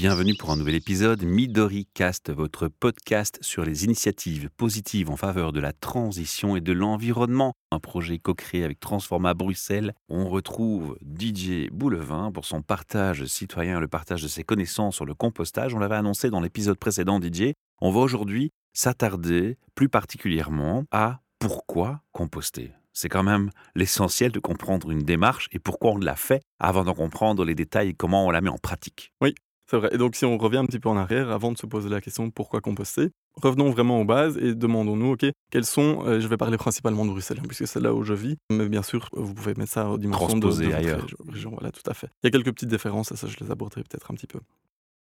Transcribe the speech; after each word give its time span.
Bienvenue 0.00 0.34
pour 0.34 0.50
un 0.50 0.56
nouvel 0.56 0.76
épisode 0.76 1.22
Midori 1.24 1.86
Cast, 1.92 2.32
votre 2.32 2.68
podcast 2.68 3.38
sur 3.42 3.66
les 3.66 3.84
initiatives 3.84 4.48
positives 4.56 5.10
en 5.10 5.16
faveur 5.16 5.52
de 5.52 5.60
la 5.60 5.74
transition 5.74 6.56
et 6.56 6.62
de 6.62 6.72
l'environnement. 6.72 7.52
Un 7.70 7.80
projet 7.80 8.16
co-créé 8.16 8.64
avec 8.64 8.80
Transforma 8.80 9.34
Bruxelles. 9.34 9.92
On 10.08 10.30
retrouve 10.30 10.96
DJ 11.02 11.68
Boulevin 11.70 12.32
pour 12.32 12.46
son 12.46 12.62
partage 12.62 13.26
citoyen, 13.26 13.78
le 13.78 13.88
partage 13.88 14.22
de 14.22 14.28
ses 14.28 14.42
connaissances 14.42 14.96
sur 14.96 15.04
le 15.04 15.12
compostage. 15.12 15.74
On 15.74 15.78
l'avait 15.78 15.96
annoncé 15.96 16.30
dans 16.30 16.40
l'épisode 16.40 16.78
précédent, 16.78 17.20
DJ. 17.20 17.52
On 17.82 17.90
va 17.90 18.00
aujourd'hui 18.00 18.52
s'attarder 18.72 19.58
plus 19.74 19.90
particulièrement 19.90 20.84
à 20.92 21.20
pourquoi 21.38 22.00
composter. 22.12 22.72
C'est 22.94 23.10
quand 23.10 23.22
même 23.22 23.50
l'essentiel 23.74 24.32
de 24.32 24.40
comprendre 24.40 24.92
une 24.92 25.02
démarche 25.02 25.50
et 25.52 25.58
pourquoi 25.58 25.90
on 25.90 25.98
l'a 25.98 26.16
fait 26.16 26.40
avant 26.58 26.84
d'en 26.84 26.94
comprendre 26.94 27.44
les 27.44 27.54
détails 27.54 27.90
et 27.90 27.94
comment 27.94 28.26
on 28.26 28.30
la 28.30 28.40
met 28.40 28.48
en 28.48 28.56
pratique. 28.56 29.12
Oui, 29.20 29.34
c'est 29.70 29.76
vrai. 29.76 29.90
Et 29.92 29.98
donc, 29.98 30.16
si 30.16 30.24
on 30.24 30.36
revient 30.36 30.56
un 30.56 30.66
petit 30.66 30.80
peu 30.80 30.88
en 30.88 30.96
arrière, 30.96 31.30
avant 31.30 31.52
de 31.52 31.58
se 31.58 31.64
poser 31.64 31.88
la 31.88 32.00
question 32.00 32.28
pourquoi 32.30 32.60
composter, 32.60 33.10
revenons 33.36 33.70
vraiment 33.70 34.00
aux 34.00 34.04
bases 34.04 34.36
et 34.36 34.56
demandons-nous, 34.56 35.12
OK, 35.12 35.24
quels 35.52 35.64
sont, 35.64 36.04
euh, 36.06 36.18
je 36.18 36.26
vais 36.26 36.36
parler 36.36 36.56
principalement 36.56 37.04
de 37.04 37.10
Bruxelles, 37.10 37.38
hein, 37.40 37.46
puisque 37.46 37.68
c'est 37.68 37.78
là 37.78 37.94
où 37.94 38.02
je 38.02 38.12
vis, 38.12 38.36
mais 38.50 38.68
bien 38.68 38.82
sûr, 38.82 39.08
vous 39.12 39.32
pouvez 39.32 39.54
mettre 39.54 39.70
ça 39.70 39.88
aux 39.88 39.96
dimensions 39.96 40.26
de, 40.26 40.40
Transposer 40.40 40.66
de 40.66 40.72
ailleurs. 40.72 41.06
région. 41.28 41.50
Voilà, 41.52 41.70
tout 41.70 41.88
à 41.88 41.94
fait. 41.94 42.08
Il 42.22 42.26
y 42.26 42.28
a 42.28 42.30
quelques 42.32 42.52
petites 42.52 42.68
différences, 42.68 43.12
et 43.12 43.16
ça, 43.16 43.28
je 43.28 43.36
les 43.40 43.52
aborderai 43.52 43.84
peut-être 43.84 44.10
un 44.10 44.14
petit 44.14 44.26
peu. 44.26 44.40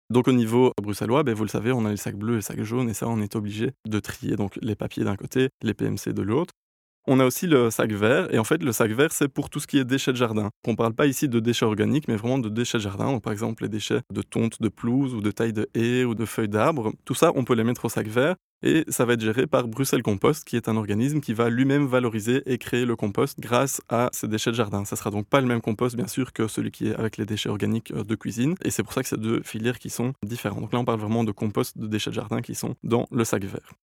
Donc, 0.09 0.29
au 0.29 0.31
niveau 0.31 0.71
bruxellois, 0.81 1.23
ben, 1.23 1.33
vous 1.33 1.43
le 1.43 1.49
savez, 1.49 1.73
on 1.73 1.83
a 1.83 1.89
les 1.89 1.97
sacs 1.97 2.15
bleus 2.15 2.33
et 2.33 2.37
les 2.37 2.41
sacs 2.41 2.63
jaunes, 2.63 2.89
et 2.89 2.93
ça, 2.93 3.09
on 3.09 3.19
est 3.19 3.35
obligé 3.35 3.71
de 3.85 3.99
trier 3.99 4.37
donc 4.37 4.57
les 4.61 4.75
papiers 4.75 5.03
d'un 5.03 5.17
côté, 5.17 5.49
les 5.63 5.73
PMC 5.73 6.13
de 6.13 6.21
l'autre. 6.21 6.53
On 7.07 7.19
a 7.19 7.25
aussi 7.25 7.45
le 7.45 7.69
sac 7.69 7.91
vert, 7.91 8.33
et 8.33 8.39
en 8.39 8.43
fait, 8.43 8.63
le 8.63 8.71
sac 8.71 8.89
vert, 8.89 9.11
c'est 9.11 9.27
pour 9.27 9.51
tout 9.51 9.59
ce 9.59 9.67
qui 9.67 9.77
est 9.77 9.85
déchets 9.85 10.11
de 10.11 10.17
jardin. 10.17 10.49
On 10.67 10.71
ne 10.71 10.75
parle 10.75 10.95
pas 10.95 11.05
ici 11.05 11.29
de 11.29 11.39
déchets 11.39 11.65
organiques, 11.65 12.07
mais 12.07 12.15
vraiment 12.15 12.39
de 12.39 12.49
déchets 12.49 12.79
de 12.79 12.83
jardin. 12.83 13.05
Donc, 13.11 13.21
par 13.21 13.31
exemple, 13.31 13.61
les 13.61 13.69
déchets 13.69 14.01
de 14.11 14.23
tonte 14.23 14.59
de 14.59 14.69
pelouse 14.69 15.13
ou 15.13 15.21
de 15.21 15.29
taille 15.29 15.53
de 15.53 15.69
haies 15.75 16.03
ou 16.03 16.15
de 16.15 16.25
feuilles 16.25 16.49
d'arbres. 16.49 16.93
Tout 17.05 17.13
ça, 17.13 17.31
on 17.35 17.43
peut 17.43 17.53
les 17.53 17.63
mettre 17.63 17.85
au 17.85 17.89
sac 17.89 18.07
vert, 18.07 18.35
et 18.63 18.85
ça 18.87 19.05
va 19.05 19.13
être 19.13 19.21
géré 19.21 19.45
par 19.45 19.67
Bruxelles 19.67 20.01
Compost, 20.01 20.45
qui 20.45 20.55
est 20.55 20.67
un 20.67 20.77
organisme 20.77 21.21
qui 21.21 21.35
va 21.35 21.51
lui-même 21.51 21.85
valoriser 21.85 22.41
et 22.51 22.57
créer 22.57 22.85
le 22.85 22.95
compost 22.95 23.39
grâce 23.39 23.81
à 23.87 24.09
ces 24.11 24.27
déchets 24.27 24.49
de 24.49 24.55
jardin. 24.55 24.83
Ça 24.85 24.95
sera 24.95 25.11
donc 25.11 25.27
pas 25.27 25.41
le 25.41 25.47
même 25.47 25.61
compost, 25.61 25.95
bien 25.95 26.07
sûr, 26.07 26.33
que 26.33 26.47
celui 26.47 26.71
qui 26.71 26.87
est 26.87 26.95
avec 26.95 27.17
les 27.17 27.27
déchets 27.27 27.49
organiques 27.49 27.91
euh, 27.91 28.03
de 28.03 28.15
cuisine, 28.15 28.55
et 28.63 28.71
c'est 28.71 28.81
pour 28.81 28.93
ça 28.93 29.03
que 29.03 29.09
c'est 29.09 29.19
deux 29.19 29.43
filières 29.43 29.77
qui 29.77 29.91
sont 29.91 30.13
différentes. 30.23 30.61
Donc 30.61 30.73
là, 30.73 30.79
on 30.79 30.85
parle 30.85 30.99
vraiment 30.99 31.23
de 31.23 31.31
compost 31.31 31.77
de 31.77 31.85
déchets 31.85 32.09
de 32.09 32.15
jardin 32.15 32.41
qui 32.41 32.55
sont 32.55 32.73
dans 32.83 33.05
le 33.11 33.23
sac 33.23 33.43
vert. 33.43 33.73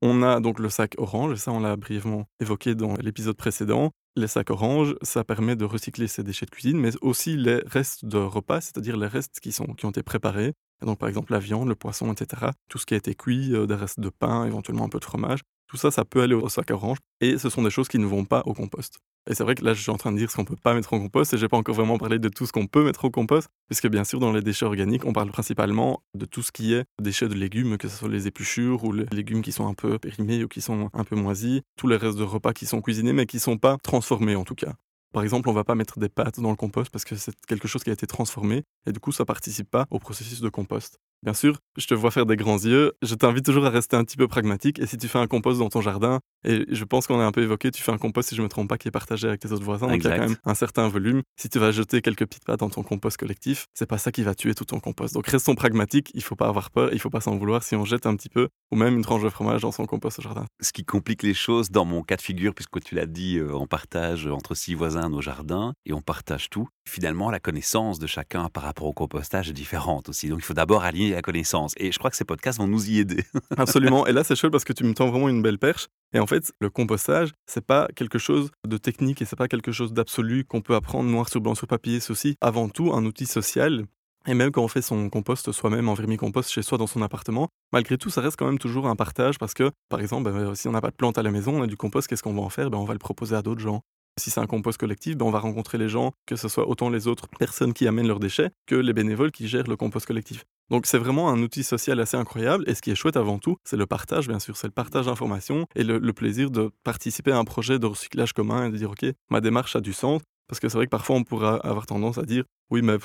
On 0.00 0.22
a 0.22 0.38
donc 0.38 0.60
le 0.60 0.68
sac 0.68 0.94
orange, 0.96 1.34
ça 1.36 1.50
on 1.50 1.58
l'a 1.58 1.74
brièvement 1.74 2.26
évoqué 2.38 2.76
dans 2.76 2.94
l'épisode 3.00 3.36
précédent. 3.36 3.90
Les 4.14 4.28
sacs 4.28 4.50
orange, 4.50 4.94
ça 5.02 5.24
permet 5.24 5.56
de 5.56 5.64
recycler 5.64 6.06
ces 6.06 6.22
déchets 6.22 6.46
de 6.46 6.50
cuisine, 6.50 6.78
mais 6.78 6.90
aussi 7.02 7.36
les 7.36 7.62
restes 7.66 8.04
de 8.04 8.18
repas, 8.18 8.60
c'est-à-dire 8.60 8.96
les 8.96 9.08
restes 9.08 9.40
qui, 9.40 9.50
sont, 9.50 9.66
qui 9.74 9.86
ont 9.86 9.90
été 9.90 10.04
préparés. 10.04 10.52
Donc 10.82 10.98
par 10.98 11.08
exemple 11.08 11.32
la 11.32 11.40
viande, 11.40 11.68
le 11.68 11.74
poisson, 11.74 12.12
etc. 12.12 12.52
Tout 12.68 12.78
ce 12.78 12.86
qui 12.86 12.94
a 12.94 12.96
été 12.96 13.16
cuit, 13.16 13.52
euh, 13.52 13.66
des 13.66 13.74
restes 13.74 13.98
de 13.98 14.08
pain, 14.08 14.46
éventuellement 14.46 14.84
un 14.84 14.88
peu 14.88 15.00
de 15.00 15.04
fromage. 15.04 15.40
Tout 15.66 15.76
ça, 15.76 15.90
ça 15.90 16.04
peut 16.04 16.22
aller 16.22 16.34
au 16.34 16.48
sac 16.48 16.70
orange. 16.70 16.98
Et 17.20 17.36
ce 17.36 17.50
sont 17.50 17.62
des 17.62 17.70
choses 17.70 17.88
qui 17.88 17.98
ne 17.98 18.06
vont 18.06 18.24
pas 18.24 18.42
au 18.46 18.54
compost. 18.54 18.98
Et 19.30 19.34
c'est 19.34 19.44
vrai 19.44 19.54
que 19.54 19.62
là, 19.62 19.74
je 19.74 19.82
suis 19.82 19.90
en 19.90 19.98
train 19.98 20.10
de 20.10 20.16
dire 20.16 20.30
ce 20.30 20.36
qu'on 20.36 20.46
peut 20.46 20.56
pas 20.56 20.72
mettre 20.72 20.94
au 20.94 20.98
compost, 20.98 21.34
et 21.34 21.38
j'ai 21.38 21.48
pas 21.48 21.58
encore 21.58 21.74
vraiment 21.74 21.98
parlé 21.98 22.18
de 22.18 22.28
tout 22.30 22.46
ce 22.46 22.52
qu'on 22.52 22.66
peut 22.66 22.82
mettre 22.82 23.04
au 23.04 23.10
compost, 23.10 23.48
puisque 23.66 23.86
bien 23.86 24.04
sûr, 24.04 24.20
dans 24.20 24.32
les 24.32 24.40
déchets 24.40 24.64
organiques, 24.64 25.04
on 25.04 25.12
parle 25.12 25.30
principalement 25.30 26.02
de 26.14 26.24
tout 26.24 26.42
ce 26.42 26.50
qui 26.50 26.72
est 26.72 26.84
déchets 27.00 27.28
de 27.28 27.34
légumes, 27.34 27.76
que 27.76 27.88
ce 27.88 27.96
soit 27.96 28.08
les 28.08 28.26
épluchures 28.26 28.84
ou 28.84 28.92
les 28.92 29.04
légumes 29.12 29.42
qui 29.42 29.52
sont 29.52 29.68
un 29.68 29.74
peu 29.74 29.98
périmés 29.98 30.42
ou 30.44 30.48
qui 30.48 30.62
sont 30.62 30.88
un 30.94 31.04
peu 31.04 31.14
moisis, 31.14 31.60
tous 31.76 31.88
les 31.88 31.96
restes 31.96 32.16
de 32.16 32.24
repas 32.24 32.54
qui 32.54 32.64
sont 32.64 32.80
cuisinés 32.80 33.12
mais 33.12 33.26
qui 33.26 33.38
sont 33.38 33.58
pas 33.58 33.76
transformés 33.82 34.34
en 34.34 34.44
tout 34.44 34.54
cas. 34.54 34.72
Par 35.12 35.22
exemple, 35.22 35.48
on 35.48 35.52
va 35.52 35.64
pas 35.64 35.74
mettre 35.74 35.98
des 35.98 36.08
pâtes 36.08 36.40
dans 36.40 36.50
le 36.50 36.56
compost 36.56 36.90
parce 36.90 37.04
que 37.04 37.16
c'est 37.16 37.34
quelque 37.46 37.66
chose 37.66 37.82
qui 37.82 37.90
a 37.90 37.94
été 37.94 38.06
transformé 38.06 38.64
et 38.86 38.92
du 38.92 39.00
coup, 39.00 39.12
ça 39.12 39.24
participe 39.24 39.70
pas 39.70 39.86
au 39.90 39.98
processus 39.98 40.40
de 40.40 40.48
compost. 40.48 41.00
Bien 41.24 41.34
sûr, 41.34 41.58
je 41.76 41.86
te 41.86 41.94
vois 41.94 42.10
faire 42.10 42.26
des 42.26 42.36
grands 42.36 42.58
yeux. 42.58 42.92
Je 43.02 43.14
t'invite 43.14 43.44
toujours 43.44 43.66
à 43.66 43.70
rester 43.70 43.96
un 43.96 44.04
petit 44.04 44.16
peu 44.16 44.28
pragmatique. 44.28 44.78
Et 44.78 44.86
si 44.86 44.96
tu 44.96 45.08
fais 45.08 45.18
un 45.18 45.26
compost 45.26 45.58
dans 45.58 45.68
ton 45.68 45.80
jardin, 45.80 46.20
et 46.44 46.64
je 46.68 46.84
pense 46.84 47.06
qu'on 47.08 47.18
a 47.18 47.24
un 47.24 47.32
peu 47.32 47.42
évoqué, 47.42 47.70
tu 47.72 47.82
fais 47.82 47.90
un 47.90 47.98
compost, 47.98 48.28
si 48.28 48.36
je 48.36 48.42
me 48.42 48.48
trompe 48.48 48.68
pas, 48.68 48.78
qui 48.78 48.86
est 48.86 48.92
partagé 48.92 49.26
avec 49.26 49.40
tes 49.40 49.50
autres 49.50 49.64
voisins, 49.64 49.88
donc 49.88 49.96
il 49.96 50.04
y 50.04 50.06
a 50.06 50.10
Exact. 50.10 50.18
quand 50.22 50.28
même 50.28 50.38
un 50.44 50.54
certain 50.54 50.86
volume. 50.88 51.22
Si 51.36 51.48
tu 51.48 51.58
vas 51.58 51.72
jeter 51.72 52.00
quelques 52.02 52.24
petites 52.26 52.44
pâtes 52.44 52.60
dans 52.60 52.70
ton 52.70 52.84
compost 52.84 53.16
collectif, 53.16 53.66
c'est 53.74 53.86
pas 53.86 53.98
ça 53.98 54.12
qui 54.12 54.22
va 54.22 54.34
tuer 54.36 54.54
tout 54.54 54.64
ton 54.64 54.78
compost. 54.78 55.14
Donc 55.14 55.26
restons 55.26 55.56
pragmatiques. 55.56 56.10
Il 56.14 56.22
faut 56.22 56.36
pas 56.36 56.46
avoir 56.46 56.70
peur. 56.70 56.90
Il 56.92 57.00
faut 57.00 57.10
pas 57.10 57.20
s'en 57.20 57.36
vouloir 57.36 57.62
si 57.64 57.74
on 57.74 57.84
jette 57.84 58.06
un 58.06 58.14
petit 58.14 58.28
peu 58.28 58.48
ou 58.70 58.76
même 58.76 58.94
une 58.96 59.02
tranche 59.02 59.22
de 59.22 59.28
fromage 59.28 59.62
dans 59.62 59.72
son 59.72 59.86
compost 59.86 60.20
au 60.20 60.22
jardin. 60.22 60.44
Ce 60.60 60.72
qui 60.72 60.84
complique 60.84 61.22
les 61.24 61.34
choses 61.34 61.70
dans 61.70 61.84
mon 61.84 62.02
cas 62.02 62.16
de 62.16 62.22
figure, 62.22 62.54
puisque 62.54 62.80
tu 62.80 62.94
l'as 62.94 63.06
dit, 63.06 63.38
euh, 63.38 63.52
on 63.54 63.66
partage 63.66 64.26
entre 64.28 64.54
six 64.54 64.74
voisins 64.74 65.08
nos 65.08 65.20
jardins 65.22 65.72
et 65.86 65.92
on 65.92 66.00
partage 66.02 66.48
tout. 66.50 66.68
Finalement, 66.88 67.30
la 67.30 67.40
connaissance 67.40 67.98
de 67.98 68.06
chacun 68.06 68.48
par 68.50 68.62
rapport 68.62 68.86
au 68.86 68.92
compostage 68.92 69.50
est 69.50 69.54
différente 69.54 70.08
aussi. 70.08 70.28
Donc 70.28 70.38
il 70.40 70.44
faut 70.44 70.54
d'abord 70.54 70.84
aligner 70.84 71.07
la 71.10 71.22
connaissance. 71.22 71.72
Et 71.76 71.92
je 71.92 71.98
crois 71.98 72.10
que 72.10 72.16
ces 72.16 72.24
podcasts 72.24 72.58
vont 72.58 72.66
nous 72.68 72.90
y 72.90 72.98
aider. 72.98 73.24
Absolument. 73.56 74.06
Et 74.06 74.12
là, 74.12 74.24
c'est 74.24 74.36
chouette 74.36 74.52
parce 74.52 74.64
que 74.64 74.72
tu 74.72 74.84
me 74.84 74.94
tends 74.94 75.10
vraiment 75.10 75.28
une 75.28 75.42
belle 75.42 75.58
perche. 75.58 75.88
Et 76.14 76.18
en 76.18 76.26
fait, 76.26 76.52
le 76.60 76.70
compostage, 76.70 77.32
c'est 77.46 77.64
pas 77.64 77.88
quelque 77.94 78.18
chose 78.18 78.50
de 78.66 78.76
technique 78.76 79.20
et 79.22 79.24
c'est 79.24 79.36
pas 79.36 79.48
quelque 79.48 79.72
chose 79.72 79.92
d'absolu 79.92 80.44
qu'on 80.44 80.60
peut 80.60 80.74
apprendre 80.74 81.10
noir 81.10 81.28
sur 81.28 81.40
blanc 81.40 81.54
sur 81.54 81.66
papier. 81.66 81.98
Aussi 82.10 82.36
avant 82.40 82.68
tout 82.68 82.92
un 82.92 83.04
outil 83.04 83.26
social. 83.26 83.84
Et 84.26 84.34
même 84.34 84.50
quand 84.50 84.62
on 84.62 84.68
fait 84.68 84.82
son 84.82 85.08
compost 85.08 85.52
soi-même 85.52 85.88
en 85.88 85.94
vermicompost 85.94 86.50
chez 86.50 86.62
soi 86.62 86.76
dans 86.76 86.86
son 86.86 87.02
appartement, 87.02 87.48
malgré 87.72 87.96
tout, 87.96 88.10
ça 88.10 88.20
reste 88.20 88.36
quand 88.36 88.46
même 88.46 88.58
toujours 88.58 88.86
un 88.86 88.96
partage 88.96 89.38
parce 89.38 89.54
que, 89.54 89.70
par 89.88 90.00
exemple, 90.00 90.30
ben, 90.30 90.54
si 90.54 90.68
on 90.68 90.72
n'a 90.72 90.80
pas 90.80 90.90
de 90.90 90.96
plantes 90.96 91.18
à 91.18 91.22
la 91.22 91.30
maison, 91.30 91.58
on 91.58 91.62
a 91.62 91.66
du 91.66 91.76
compost, 91.76 92.08
qu'est-ce 92.08 92.22
qu'on 92.22 92.34
va 92.34 92.42
en 92.42 92.50
faire? 92.50 92.70
Ben, 92.70 92.78
On 92.78 92.84
va 92.84 92.92
le 92.92 92.98
proposer 92.98 93.36
à 93.36 93.42
d'autres 93.42 93.60
gens. 93.60 93.82
Si 94.18 94.30
c'est 94.30 94.40
un 94.40 94.46
compost 94.46 94.78
collectif, 94.78 95.16
ben, 95.16 95.26
on 95.26 95.30
va 95.30 95.38
rencontrer 95.38 95.78
les 95.78 95.88
gens, 95.88 96.12
que 96.26 96.36
ce 96.36 96.48
soit 96.48 96.68
autant 96.68 96.90
les 96.90 97.06
autres 97.06 97.28
personnes 97.38 97.72
qui 97.72 97.86
amènent 97.86 98.08
leurs 98.08 98.20
déchets 98.20 98.50
que 98.66 98.74
les 98.74 98.92
bénévoles 98.92 99.30
qui 99.30 99.48
gèrent 99.48 99.68
le 99.68 99.76
compost 99.76 100.06
collectif. 100.06 100.44
Donc 100.70 100.86
c'est 100.86 100.98
vraiment 100.98 101.30
un 101.30 101.40
outil 101.42 101.64
social 101.64 101.98
assez 102.00 102.16
incroyable. 102.16 102.64
Et 102.66 102.74
ce 102.74 102.82
qui 102.82 102.90
est 102.90 102.94
chouette 102.94 103.16
avant 103.16 103.38
tout, 103.38 103.56
c'est 103.64 103.76
le 103.76 103.86
partage, 103.86 104.28
bien 104.28 104.38
sûr. 104.38 104.56
C'est 104.56 104.66
le 104.66 104.72
partage 104.72 105.06
d'informations 105.06 105.66
et 105.74 105.84
le, 105.84 106.12
plaisir 106.12 106.50
de 106.50 106.70
participer 106.84 107.32
à 107.32 107.38
un 107.38 107.44
projet 107.44 107.78
de 107.78 107.86
recyclage 107.86 108.32
commun 108.32 108.66
et 108.66 108.70
de 108.70 108.76
dire, 108.76 108.90
OK, 108.90 109.06
ma 109.30 109.40
démarche 109.40 109.76
a 109.76 109.80
du 109.80 109.92
sens. 109.92 110.20
Parce 110.48 110.60
que 110.60 110.68
c'est 110.68 110.78
vrai 110.78 110.86
que 110.86 110.90
parfois 110.90 111.16
on 111.16 111.24
pourra 111.24 111.56
avoir 111.56 111.86
tendance 111.86 112.18
à 112.18 112.22
dire, 112.22 112.44
oui, 112.70 112.82
mais 112.82 112.96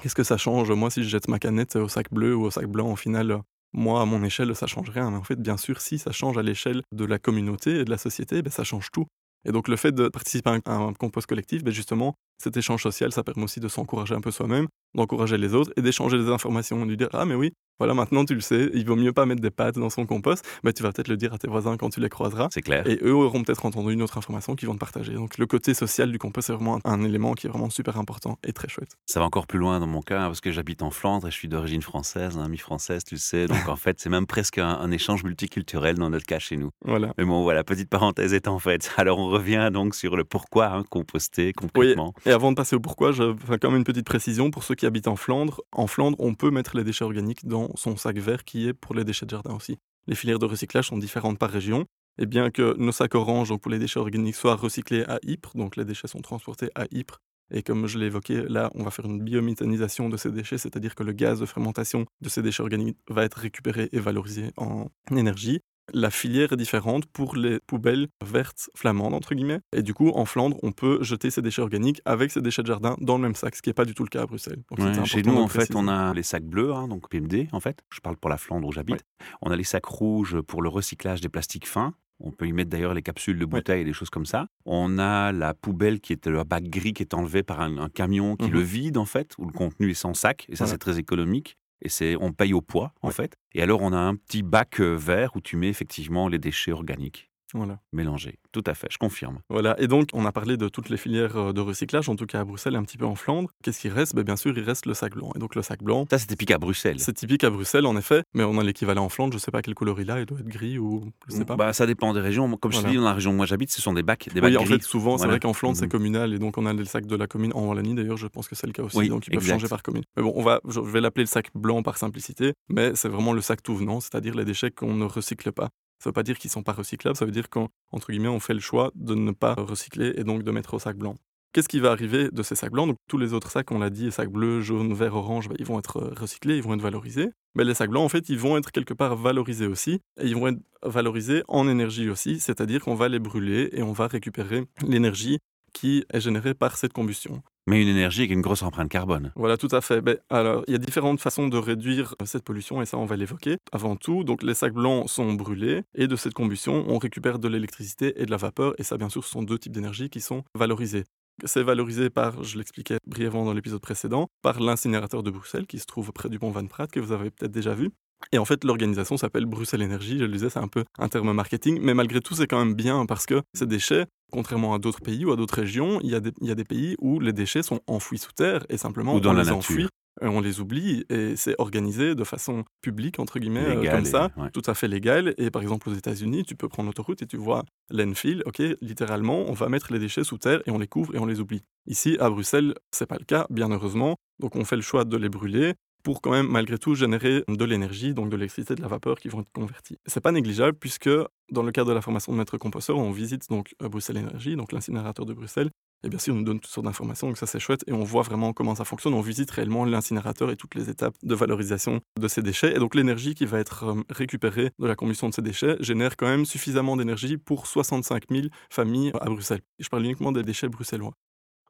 qu'est-ce 0.00 0.14
que 0.14 0.22
ça 0.22 0.36
change? 0.36 0.70
Moi, 0.70 0.90
si 0.90 1.02
je 1.02 1.08
jette 1.08 1.28
ma 1.28 1.38
canette 1.38 1.76
au 1.76 1.88
sac 1.88 2.12
bleu 2.12 2.34
ou 2.34 2.44
au 2.44 2.50
sac 2.50 2.66
blanc, 2.66 2.90
au 2.90 2.96
final, 2.96 3.42
moi, 3.72 4.00
à 4.00 4.04
mon 4.04 4.22
échelle, 4.22 4.54
ça 4.54 4.66
change 4.66 4.90
rien. 4.90 5.10
Mais 5.10 5.16
en 5.16 5.24
fait, 5.24 5.40
bien 5.40 5.56
sûr, 5.56 5.80
si 5.80 5.98
ça 5.98 6.12
change 6.12 6.38
à 6.38 6.42
l'échelle 6.42 6.82
de 6.92 7.04
la 7.04 7.18
communauté 7.18 7.80
et 7.80 7.84
de 7.84 7.90
la 7.90 7.98
société, 7.98 8.40
ben, 8.42 8.50
ça 8.50 8.64
change 8.64 8.90
tout. 8.92 9.06
Et 9.44 9.52
donc 9.52 9.68
le 9.68 9.76
fait 9.76 9.92
de 9.92 10.08
participer 10.08 10.58
à 10.64 10.74
un, 10.74 10.92
compost 10.94 11.26
collectif, 11.26 11.62
ben 11.62 11.72
justement, 11.72 12.14
cet 12.38 12.56
échange 12.56 12.82
social, 12.82 13.12
ça 13.12 13.22
permet 13.22 13.44
aussi 13.44 13.60
de 13.60 13.68
s'encourager 13.68 14.14
un 14.14 14.20
peu 14.20 14.30
soi-même, 14.30 14.68
d'encourager 14.94 15.38
les 15.38 15.54
autres 15.54 15.72
et 15.76 15.82
d'échanger 15.82 16.18
des 16.18 16.28
informations, 16.28 16.84
de 16.86 16.94
dire 16.94 17.08
ah 17.12 17.24
mais 17.24 17.34
oui, 17.34 17.52
voilà 17.78 17.94
maintenant 17.94 18.24
tu 18.24 18.34
le 18.34 18.40
sais, 18.40 18.70
il 18.74 18.86
vaut 18.86 18.96
mieux 18.96 19.12
pas 19.12 19.26
mettre 19.26 19.40
des 19.40 19.50
pâtes 19.50 19.78
dans 19.78 19.90
son 19.90 20.06
compost, 20.06 20.44
mais 20.62 20.72
tu 20.72 20.82
vas 20.82 20.92
peut-être 20.92 21.08
le 21.08 21.16
dire 21.16 21.34
à 21.34 21.38
tes 21.38 21.48
voisins 21.48 21.76
quand 21.76 21.90
tu 21.90 22.00
les 22.00 22.08
croiseras. 22.08 22.48
C'est 22.52 22.62
clair. 22.62 22.86
Et 22.86 22.98
eux 23.02 23.14
auront 23.14 23.42
peut-être 23.42 23.66
entendu 23.66 23.92
une 23.92 24.02
autre 24.02 24.18
information 24.18 24.54
qu'ils 24.54 24.68
vont 24.68 24.74
te 24.74 24.80
partager. 24.80 25.14
Donc 25.14 25.38
le 25.38 25.46
côté 25.46 25.74
social 25.74 26.10
du 26.10 26.18
compost, 26.18 26.46
c'est 26.46 26.52
vraiment 26.52 26.78
un, 26.84 27.02
élément 27.04 27.34
qui 27.34 27.46
est 27.46 27.50
vraiment 27.50 27.70
super 27.70 27.98
important 27.98 28.38
et 28.44 28.52
très 28.52 28.68
chouette. 28.68 28.96
Ça 29.06 29.20
va 29.20 29.26
encore 29.26 29.46
plus 29.46 29.58
loin 29.58 29.80
dans 29.80 29.86
mon 29.86 30.00
cas, 30.00 30.22
hein, 30.22 30.26
parce 30.26 30.40
que 30.40 30.52
j'habite 30.52 30.82
en 30.82 30.90
Flandre 30.90 31.26
et 31.26 31.30
je 31.30 31.36
suis 31.36 31.48
d'origine 31.48 31.82
française, 31.82 32.38
hein, 32.38 32.48
mi-française, 32.48 33.04
tu 33.04 33.16
le 33.16 33.20
sais. 33.20 33.46
Donc 33.46 33.56
en 33.68 33.76
fait, 33.76 34.00
c'est 34.00 34.10
même 34.10 34.26
presque 34.26 34.58
un, 34.58 34.68
un 34.68 34.90
échange 34.90 35.24
multiculturel 35.24 35.96
dans 35.96 36.10
notre 36.10 36.26
cas 36.26 36.38
chez 36.38 36.56
nous. 36.56 36.70
Voilà. 36.84 37.12
Mais 37.18 37.24
bon, 37.24 37.42
voilà, 37.42 37.64
petite 37.64 37.90
parenthèse 37.90 38.32
étant 38.32 38.58
faite. 38.58 38.92
Alors 38.96 39.18
on 39.18 39.28
revient 39.28 39.70
donc 39.72 39.94
sur 39.94 40.16
le 40.16 40.24
pourquoi 40.24 40.66
hein, 40.68 40.84
composter 40.88 41.52
concrètement. 41.52 42.14
Et 42.24 42.30
avant 42.30 42.52
de 42.52 42.56
passer 42.56 42.76
au 42.76 42.80
pourquoi, 42.80 43.12
je 43.12 43.34
fais 43.46 43.58
quand 43.58 43.70
même 43.70 43.78
une 43.78 43.84
petite 43.84 44.06
précision 44.06 44.50
pour 44.50 44.62
ceux 44.62 44.74
qui 44.74 44.86
habitent 44.86 45.08
en 45.08 45.16
Flandre. 45.16 45.60
En 45.72 45.86
Flandre, 45.86 46.16
on 46.20 46.34
peut 46.34 46.50
mettre 46.50 46.76
les 46.76 46.84
déchets 46.84 47.04
organiques 47.04 47.46
dans 47.46 47.63
son 47.74 47.96
sac 47.96 48.18
vert 48.18 48.44
qui 48.44 48.68
est 48.68 48.74
pour 48.74 48.94
les 48.94 49.04
déchets 49.04 49.26
de 49.26 49.30
jardin 49.30 49.54
aussi. 49.54 49.78
Les 50.06 50.14
filières 50.14 50.38
de 50.38 50.46
recyclage 50.46 50.88
sont 50.88 50.98
différentes 50.98 51.38
par 51.38 51.50
région. 51.50 51.86
Et 52.18 52.26
bien 52.26 52.50
que 52.50 52.76
nos 52.78 52.92
sacs 52.92 53.14
orange, 53.14 53.56
pour 53.56 53.70
les 53.70 53.78
déchets 53.78 53.98
organiques, 53.98 54.36
soient 54.36 54.54
recyclés 54.54 55.04
à 55.04 55.18
Ypres, 55.24 55.56
donc 55.56 55.76
les 55.76 55.84
déchets 55.84 56.06
sont 56.06 56.20
transportés 56.20 56.70
à 56.74 56.86
Ypres. 56.92 57.18
Et 57.50 57.62
comme 57.62 57.86
je 57.86 57.98
l'ai 57.98 58.06
évoqué, 58.06 58.42
là, 58.48 58.70
on 58.74 58.84
va 58.84 58.90
faire 58.90 59.04
une 59.04 59.22
biométhanisation 59.22 60.08
de 60.08 60.16
ces 60.16 60.30
déchets, 60.30 60.58
c'est-à-dire 60.58 60.94
que 60.94 61.02
le 61.02 61.12
gaz 61.12 61.40
de 61.40 61.46
fermentation 61.46 62.06
de 62.20 62.28
ces 62.28 62.42
déchets 62.42 62.62
organiques 62.62 62.98
va 63.08 63.24
être 63.24 63.38
récupéré 63.38 63.88
et 63.92 63.98
valorisé 63.98 64.50
en 64.56 64.88
énergie. 65.10 65.60
La 65.92 66.10
filière 66.10 66.52
est 66.52 66.56
différente 66.56 67.04
pour 67.06 67.36
les 67.36 67.58
poubelles 67.66 68.08
vertes 68.24 68.70
flamandes, 68.74 69.12
entre 69.14 69.34
guillemets. 69.34 69.60
Et 69.76 69.82
du 69.82 69.92
coup, 69.92 70.08
en 70.08 70.24
Flandre, 70.24 70.56
on 70.62 70.72
peut 70.72 71.02
jeter 71.02 71.30
ces 71.30 71.42
déchets 71.42 71.60
organiques 71.62 72.00
avec 72.06 72.30
ces 72.30 72.40
déchets 72.40 72.62
de 72.62 72.66
jardin 72.68 72.96
dans 73.00 73.16
le 73.16 73.22
même 73.22 73.34
sac, 73.34 73.54
ce 73.54 73.60
qui 73.62 73.68
n'est 73.68 73.74
pas 73.74 73.84
du 73.84 73.94
tout 73.94 74.02
le 74.02 74.08
cas 74.08 74.22
à 74.22 74.26
Bruxelles. 74.26 74.62
Donc, 74.70 74.78
Ouais, 74.78 74.94
c'était 74.94 75.04
chez 75.06 75.22
nous, 75.22 75.36
en 75.36 75.48
fait, 75.48 75.74
on 75.74 75.86
a 75.88 76.14
les 76.14 76.22
sacs 76.22 76.44
bleus, 76.44 76.72
hein, 76.72 76.88
donc 76.88 77.08
PMD, 77.10 77.48
en 77.52 77.60
fait. 77.60 77.82
Je 77.92 78.00
parle 78.00 78.16
pour 78.16 78.30
la 78.30 78.38
Flandre 78.38 78.66
où 78.66 78.72
j'habite. 78.72 79.04
On 79.42 79.50
a 79.50 79.56
les 79.56 79.64
sacs 79.64 79.84
rouges 79.84 80.40
pour 80.40 80.62
le 80.62 80.68
recyclage 80.70 81.20
des 81.20 81.28
plastiques 81.28 81.68
fins. 81.68 81.92
On 82.20 82.30
peut 82.30 82.46
y 82.46 82.52
mettre 82.52 82.70
d'ailleurs 82.70 82.94
les 82.94 83.02
capsules 83.02 83.38
de 83.38 83.44
bouteilles 83.44 83.82
et 83.82 83.84
des 83.84 83.92
choses 83.92 84.08
comme 84.08 84.24
ça. 84.24 84.46
On 84.64 84.98
a 84.98 85.32
la 85.32 85.52
poubelle 85.52 86.00
qui 86.00 86.12
est 86.12 86.26
le 86.26 86.44
bac 86.44 86.62
gris 86.64 86.92
qui 86.94 87.02
est 87.02 87.12
enlevé 87.12 87.42
par 87.42 87.60
un, 87.60 87.76
un 87.76 87.88
camion 87.88 88.36
qui 88.36 88.46
Mhm. 88.46 88.52
le 88.52 88.60
vide, 88.60 88.96
en 88.98 89.04
fait, 89.04 89.32
où 89.36 89.44
le 89.46 89.52
contenu 89.52 89.90
est 89.90 89.94
sans 89.94 90.14
sac. 90.14 90.46
Et 90.48 90.54
ça, 90.56 90.64
Voilà. 90.64 90.72
c'est 90.74 90.78
très 90.78 90.98
économique. 90.98 91.58
Et 91.84 91.88
c'est, 91.88 92.16
on 92.16 92.32
paye 92.32 92.54
au 92.54 92.60
poids, 92.62 92.92
en 93.02 93.08
Ouais. 93.08 93.14
fait. 93.14 93.36
Et 93.54 93.62
alors, 93.62 93.82
on 93.82 93.92
a 93.92 93.98
un 93.98 94.16
petit 94.16 94.42
bac 94.42 94.80
euh, 94.80 94.94
vert 94.96 95.36
où 95.36 95.40
tu 95.40 95.56
mets 95.56 95.68
effectivement 95.68 96.28
les 96.28 96.38
déchets 96.38 96.72
organiques. 96.72 97.30
Voilà. 97.54 97.78
mélangés. 97.92 98.38
Tout 98.52 98.64
à 98.66 98.74
fait, 98.74 98.88
je 98.90 98.98
confirme. 98.98 99.38
Voilà, 99.48 99.74
et 99.80 99.86
donc 99.86 100.08
on 100.12 100.24
a 100.26 100.32
parlé 100.32 100.56
de 100.56 100.68
toutes 100.68 100.88
les 100.88 100.96
filières 100.96 101.36
euh, 101.36 101.52
de 101.52 101.60
recyclage, 101.60 102.08
en 102.08 102.16
tout 102.16 102.26
cas 102.26 102.40
à 102.40 102.44
Bruxelles 102.44 102.74
et 102.74 102.76
un 102.76 102.82
petit 102.82 102.98
peu 102.98 103.06
en 103.06 103.14
Flandre. 103.14 103.50
Qu'est-ce 103.62 103.80
qui 103.80 103.88
reste? 103.88 104.14
Ben, 104.14 104.22
Bien 104.24 104.36
sûr, 104.36 104.56
il 104.56 104.62
reste 104.64 104.86
le 104.86 104.94
sac 104.94 105.14
blanc. 105.14 105.30
Et 105.34 105.38
donc 105.38 105.54
le 105.54 105.62
sac 105.62 105.82
blanc, 105.82 106.06
Ça, 106.10 106.18
c'est 106.18 106.26
typique 106.26 106.50
à 106.50 106.58
Bruxelles. 106.58 106.98
c'est 107.00 107.12
typique 107.14 107.44
à 107.44 107.50
Bruxelles 107.50 107.86
en 107.86 107.96
effet, 107.96 108.22
mais 108.34 108.44
on 108.44 108.58
a 108.58 108.62
l'équivalent 108.64 109.04
en 109.04 109.08
Flandre, 109.08 109.32
je 109.32 109.38
sais 109.38 109.50
pas 109.50 109.62
quelle 109.62 109.74
couleur 109.74 110.00
il 110.00 110.10
a, 110.10 110.20
il 110.20 110.26
doit 110.26 110.38
être 110.40 110.48
gris 110.48 110.78
ou 110.78 111.02
je 111.28 111.34
sais 111.34 111.44
pas. 111.44 111.56
Bah, 111.56 111.72
ça 111.72 111.86
dépend 111.86 112.12
des 112.12 112.20
régions. 112.20 112.50
Comme 112.56 112.72
je 112.72 112.80
te 112.82 112.88
dis, 112.88 112.96
dans 112.96 113.02
la 113.04 113.14
région 113.14 113.30
où 113.30 113.34
moi 113.34 113.46
j'habite, 113.46 113.70
ce 113.70 113.80
sont 113.80 113.92
des 113.94 114.02
bacs, 114.02 114.28
des 114.34 114.40
bacs 114.40 114.50
oui, 114.50 114.56
en 114.56 114.64
gris. 114.64 114.74
fait, 114.74 114.82
souvent, 114.82 115.16
c'est 115.18 115.26
vrai 115.26 115.40
qu'en 115.40 115.52
Flandre, 115.52 115.76
c'est 115.76 115.84
Mhm. 115.86 115.90
communal, 115.90 116.34
et 116.34 116.38
donc 116.38 116.58
on 116.58 116.66
a 116.66 116.72
les 116.72 116.84
sacs 116.84 117.06
de 117.06 117.16
la 117.16 117.26
commune. 117.26 117.52
En 117.54 117.66
Wallonie, 117.68 117.94
d'ailleurs, 117.94 118.16
je 118.16 118.26
pense 118.26 118.48
que 118.48 118.54
c'est 118.54 118.66
le 118.66 118.72
cas 118.72 118.82
aussi, 118.82 118.96
Oui, 118.98 119.08
donc 119.08 119.26
ils 119.28 119.34
peuvent 119.34 119.46
changer 119.46 119.68
par 119.68 119.82
commune. 119.82 120.02
Mais 120.16 120.22
bon, 120.22 120.32
on 120.34 120.42
va, 120.42 120.60
je 120.68 120.80
vais 120.80 121.00
l'appeler 121.00 121.22
le 121.24 121.28
sac 121.28 121.50
blanc 121.54 121.82
par 121.82 121.96
simplicité, 121.98 122.52
mais 122.68 122.94
c'est 122.94 123.08
vraiment 123.08 123.32
le 123.32 123.40
sac 123.40 123.62
tout 123.62 123.76
venant, 123.76 124.00
c'est-à-dire 124.00 124.34
les 124.34 124.44
déchets 124.44 124.70
qu'on 124.70 124.94
ne 124.94 125.04
recycle 125.04 125.52
pas. 125.52 125.68
Ça 126.04 126.10
veut 126.10 126.12
pas 126.12 126.22
dire 126.22 126.36
qu'ils 126.36 126.50
sont 126.50 126.62
pas 126.62 126.74
recyclables, 126.74 127.16
ça 127.16 127.24
veut 127.24 127.30
dire 127.30 127.48
qu'entre 127.48 128.10
guillemets, 128.10 128.28
on 128.28 128.38
fait 128.38 128.52
le 128.52 128.60
choix 128.60 128.92
de 128.94 129.14
ne 129.14 129.30
pas 129.30 129.54
recycler 129.54 130.12
et 130.16 130.22
donc 130.22 130.42
de 130.42 130.50
mettre 130.50 130.74
au 130.74 130.78
sac 130.78 130.98
blanc. 130.98 131.14
Qu'est-ce 131.54 131.66
qui 131.66 131.80
va 131.80 131.92
arriver 131.92 132.28
de 132.30 132.42
ces 132.42 132.56
sacs 132.56 132.72
blancs? 132.72 132.88
Donc 132.88 132.98
tous 133.08 133.16
les 133.16 133.32
autres 133.32 133.50
sacs, 133.50 133.70
on 133.70 133.78
l'a 133.78 133.88
dit, 133.88 134.12
sacs 134.12 134.28
bleus, 134.28 134.60
jaunes, 134.60 134.92
verts, 134.92 135.14
orange, 135.14 135.48
bah, 135.48 135.54
ils 135.58 135.64
vont 135.64 135.78
être 135.78 136.02
euh, 136.02 136.12
recyclés, 136.14 136.58
ils 136.58 136.62
vont 136.62 136.74
être 136.74 136.82
valorisés. 136.82 137.30
Mais 137.54 137.64
les 137.64 137.72
sacs 137.72 137.88
blancs, 137.88 138.04
en 138.04 138.10
fait, 138.10 138.28
ils 138.28 138.38
vont 138.38 138.58
être 138.58 138.70
quelque 138.70 138.92
part 138.92 139.16
valorisés 139.16 139.66
aussi, 139.66 140.00
et 140.20 140.26
ils 140.26 140.36
vont 140.36 140.48
être 140.48 140.58
valorisés 140.82 141.42
en 141.48 141.66
énergie 141.68 142.10
aussi, 142.10 142.38
c'est-à-dire 142.38 142.82
qu'on 142.82 142.94
va 142.94 143.08
les 143.08 143.18
brûler 143.18 143.70
et 143.72 143.82
on 143.82 143.92
va 143.92 144.06
récupérer 144.06 144.66
l'énergie 144.86 145.38
qui 145.74 146.06
est 146.10 146.20
générée 146.20 146.54
par 146.54 146.78
cette 146.78 146.94
combustion. 146.94 147.42
Mais 147.66 147.82
une 147.82 147.88
énergie 147.88 148.22
avec 148.22 148.32
une 148.32 148.42
grosse 148.42 148.62
empreinte 148.62 148.90
carbone. 148.90 149.32
Voilà, 149.36 149.56
tout 149.56 149.68
à 149.72 149.80
fait. 149.80 150.00
Ben, 150.00 150.18
alors, 150.28 150.64
il 150.66 150.72
y 150.72 150.74
a 150.74 150.78
différentes 150.78 151.20
façons 151.20 151.48
de 151.48 151.56
réduire 151.56 152.14
euh, 152.20 152.26
cette 152.26 152.44
pollution 152.44 152.82
et 152.82 152.86
ça, 152.86 152.98
on 152.98 153.06
va 153.06 153.16
l'évoquer. 153.16 153.56
Avant 153.72 153.96
tout, 153.96 154.22
donc 154.22 154.42
les 154.42 154.54
sacs 154.54 154.74
blancs 154.74 155.08
sont 155.08 155.32
brûlés 155.32 155.82
et 155.94 156.06
de 156.06 156.16
cette 156.16 156.34
combustion, 156.34 156.84
on 156.88 156.98
récupère 156.98 157.38
de 157.38 157.48
l'électricité 157.48 158.20
et 158.20 158.26
de 158.26 158.30
la 158.30 158.36
vapeur. 158.36 158.74
Et 158.78 158.82
ça, 158.82 158.96
bien 158.98 159.08
sûr, 159.08 159.24
ce 159.24 159.30
sont 159.30 159.42
deux 159.42 159.58
types 159.58 159.72
d'énergie 159.72 160.10
qui 160.10 160.20
sont 160.20 160.44
valorisés. 160.54 161.04
C'est 161.44 161.62
valorisé 161.62 162.10
par, 162.10 162.44
je 162.44 162.58
l'expliquais 162.58 162.98
brièvement 163.06 163.44
dans 163.44 163.54
l'épisode 163.54 163.80
précédent, 163.80 164.28
par 164.42 164.60
l'incinérateur 164.60 165.22
de 165.22 165.30
Bruxelles 165.30 165.66
qui 165.66 165.80
se 165.80 165.86
trouve 165.86 166.12
près 166.12 166.28
du 166.28 166.38
pont 166.38 166.50
Van 166.50 166.66
Praat 166.66 166.86
que 166.86 167.00
vous 167.00 167.12
avez 167.12 167.30
peut-être 167.30 167.50
déjà 167.50 167.74
vu. 167.74 167.90
Et 168.32 168.38
en 168.38 168.44
fait, 168.44 168.64
l'organisation 168.64 169.16
s'appelle 169.16 169.46
Bruxelles 169.46 169.82
Énergie. 169.82 170.18
Je 170.18 170.24
le 170.24 170.32
disais, 170.32 170.50
c'est 170.50 170.58
un 170.58 170.68
peu 170.68 170.84
un 170.98 171.08
terme 171.08 171.32
marketing, 171.32 171.78
mais 171.82 171.94
malgré 171.94 172.20
tout, 172.20 172.34
c'est 172.34 172.46
quand 172.46 172.58
même 172.58 172.74
bien 172.74 173.06
parce 173.06 173.26
que 173.26 173.42
ces 173.54 173.66
déchets, 173.66 174.06
contrairement 174.32 174.74
à 174.74 174.78
d'autres 174.78 175.00
pays 175.00 175.24
ou 175.24 175.32
à 175.32 175.36
d'autres 175.36 175.54
régions, 175.56 176.00
il 176.02 176.10
y, 176.10 176.14
a 176.14 176.20
des, 176.20 176.32
il 176.40 176.48
y 176.48 176.50
a 176.50 176.54
des 176.54 176.64
pays 176.64 176.96
où 177.00 177.20
les 177.20 177.32
déchets 177.32 177.62
sont 177.62 177.80
enfouis 177.86 178.18
sous 178.18 178.32
terre 178.32 178.64
et 178.68 178.76
simplement 178.76 179.14
Ou 179.14 179.20
dans 179.20 179.30
on 179.30 179.34
la 179.34 179.42
les 179.44 179.50
enfouit, 179.52 179.86
on 180.20 180.40
les 180.40 180.60
oublie 180.60 181.04
et 181.10 181.34
c'est 181.36 181.54
organisé 181.58 182.14
de 182.14 182.24
façon 182.24 182.64
publique, 182.80 183.18
entre 183.18 183.38
guillemets, 183.38 183.60
euh, 183.76 183.90
comme 183.90 184.02
et- 184.02 184.04
ça, 184.04 184.30
ouais. 184.36 184.50
tout 184.52 184.62
à 184.66 184.74
fait 184.74 184.88
légal. 184.88 185.34
Et 185.38 185.50
par 185.50 185.60
exemple, 185.62 185.88
aux 185.88 185.94
États-Unis, 185.94 186.44
tu 186.44 186.54
peux 186.56 186.68
prendre 186.68 186.88
l'autoroute 186.88 187.22
et 187.22 187.26
tu 187.26 187.36
vois 187.36 187.64
l'enfield, 187.90 188.42
ok, 188.46 188.62
littéralement, 188.80 189.44
on 189.48 189.52
va 189.52 189.68
mettre 189.68 189.92
les 189.92 189.98
déchets 189.98 190.24
sous 190.24 190.38
terre 190.38 190.62
et 190.66 190.70
on 190.70 190.78
les 190.78 190.86
couvre 190.86 191.14
et 191.14 191.18
on 191.18 191.26
les 191.26 191.40
oublie. 191.40 191.62
Ici, 191.86 192.16
à 192.20 192.30
Bruxelles, 192.30 192.74
c'est 192.92 193.06
pas 193.06 193.16
le 193.18 193.24
cas, 193.24 193.46
bien 193.50 193.70
heureusement. 193.70 194.16
Donc 194.40 194.56
on 194.56 194.64
fait 194.64 194.76
le 194.76 194.82
choix 194.82 195.04
de 195.04 195.16
les 195.16 195.28
brûler 195.28 195.74
pour 196.04 196.20
quand 196.20 196.30
même 196.30 196.46
malgré 196.46 196.78
tout 196.78 196.94
générer 196.94 197.42
de 197.48 197.64
l'énergie, 197.64 198.14
donc 198.14 198.30
de 198.30 198.36
l'électricité, 198.36 198.76
de 198.76 198.82
la 198.82 198.88
vapeur 198.88 199.18
qui 199.18 199.28
vont 199.28 199.40
être 199.40 199.52
convertis. 199.52 199.98
C'est 200.06 200.20
pas 200.20 200.30
négligeable 200.30 200.78
puisque 200.78 201.10
dans 201.50 201.62
le 201.62 201.72
cadre 201.72 201.88
de 201.88 201.94
la 201.94 202.02
formation 202.02 202.32
de 202.32 202.38
maître 202.38 202.56
composteur, 202.58 202.96
on 202.96 203.10
visite 203.10 203.48
donc 203.50 203.74
euh, 203.82 203.88
Bruxelles 203.88 204.18
Énergie, 204.18 204.54
donc 204.54 204.70
l'incinérateur 204.70 205.26
de 205.26 205.34
Bruxelles, 205.34 205.70
et 206.04 206.10
bien 206.10 206.18
sûr, 206.18 206.34
on 206.34 206.38
nous 206.38 206.44
donne 206.44 206.60
toutes 206.60 206.70
sortes 206.70 206.84
d'informations, 206.84 207.28
donc 207.28 207.38
ça 207.38 207.46
c'est 207.46 207.58
chouette, 207.58 207.82
et 207.86 207.92
on 207.92 208.04
voit 208.04 208.22
vraiment 208.22 208.52
comment 208.52 208.74
ça 208.74 208.84
fonctionne. 208.84 209.14
On 209.14 209.22
visite 209.22 209.50
réellement 209.50 209.86
l'incinérateur 209.86 210.50
et 210.50 210.56
toutes 210.56 210.74
les 210.74 210.90
étapes 210.90 211.14
de 211.22 211.34
valorisation 211.34 212.00
de 212.20 212.28
ces 212.28 212.42
déchets. 212.42 212.76
Et 212.76 212.78
donc 212.78 212.94
l'énergie 212.94 213.34
qui 213.34 213.46
va 213.46 213.58
être 213.58 213.84
euh, 213.84 214.02
récupérée 214.10 214.70
de 214.78 214.86
la 214.86 214.96
combustion 214.96 215.30
de 215.30 215.34
ces 215.34 215.40
déchets 215.40 215.76
génère 215.80 216.16
quand 216.16 216.26
même 216.26 216.44
suffisamment 216.44 216.98
d'énergie 216.98 217.38
pour 217.38 217.66
65 217.66 218.24
000 218.30 218.48
familles 218.68 219.12
à 219.18 219.30
Bruxelles. 219.30 219.62
Je 219.78 219.88
parle 219.88 220.04
uniquement 220.04 220.30
des 220.30 220.42
déchets 220.42 220.68
bruxellois. 220.68 221.14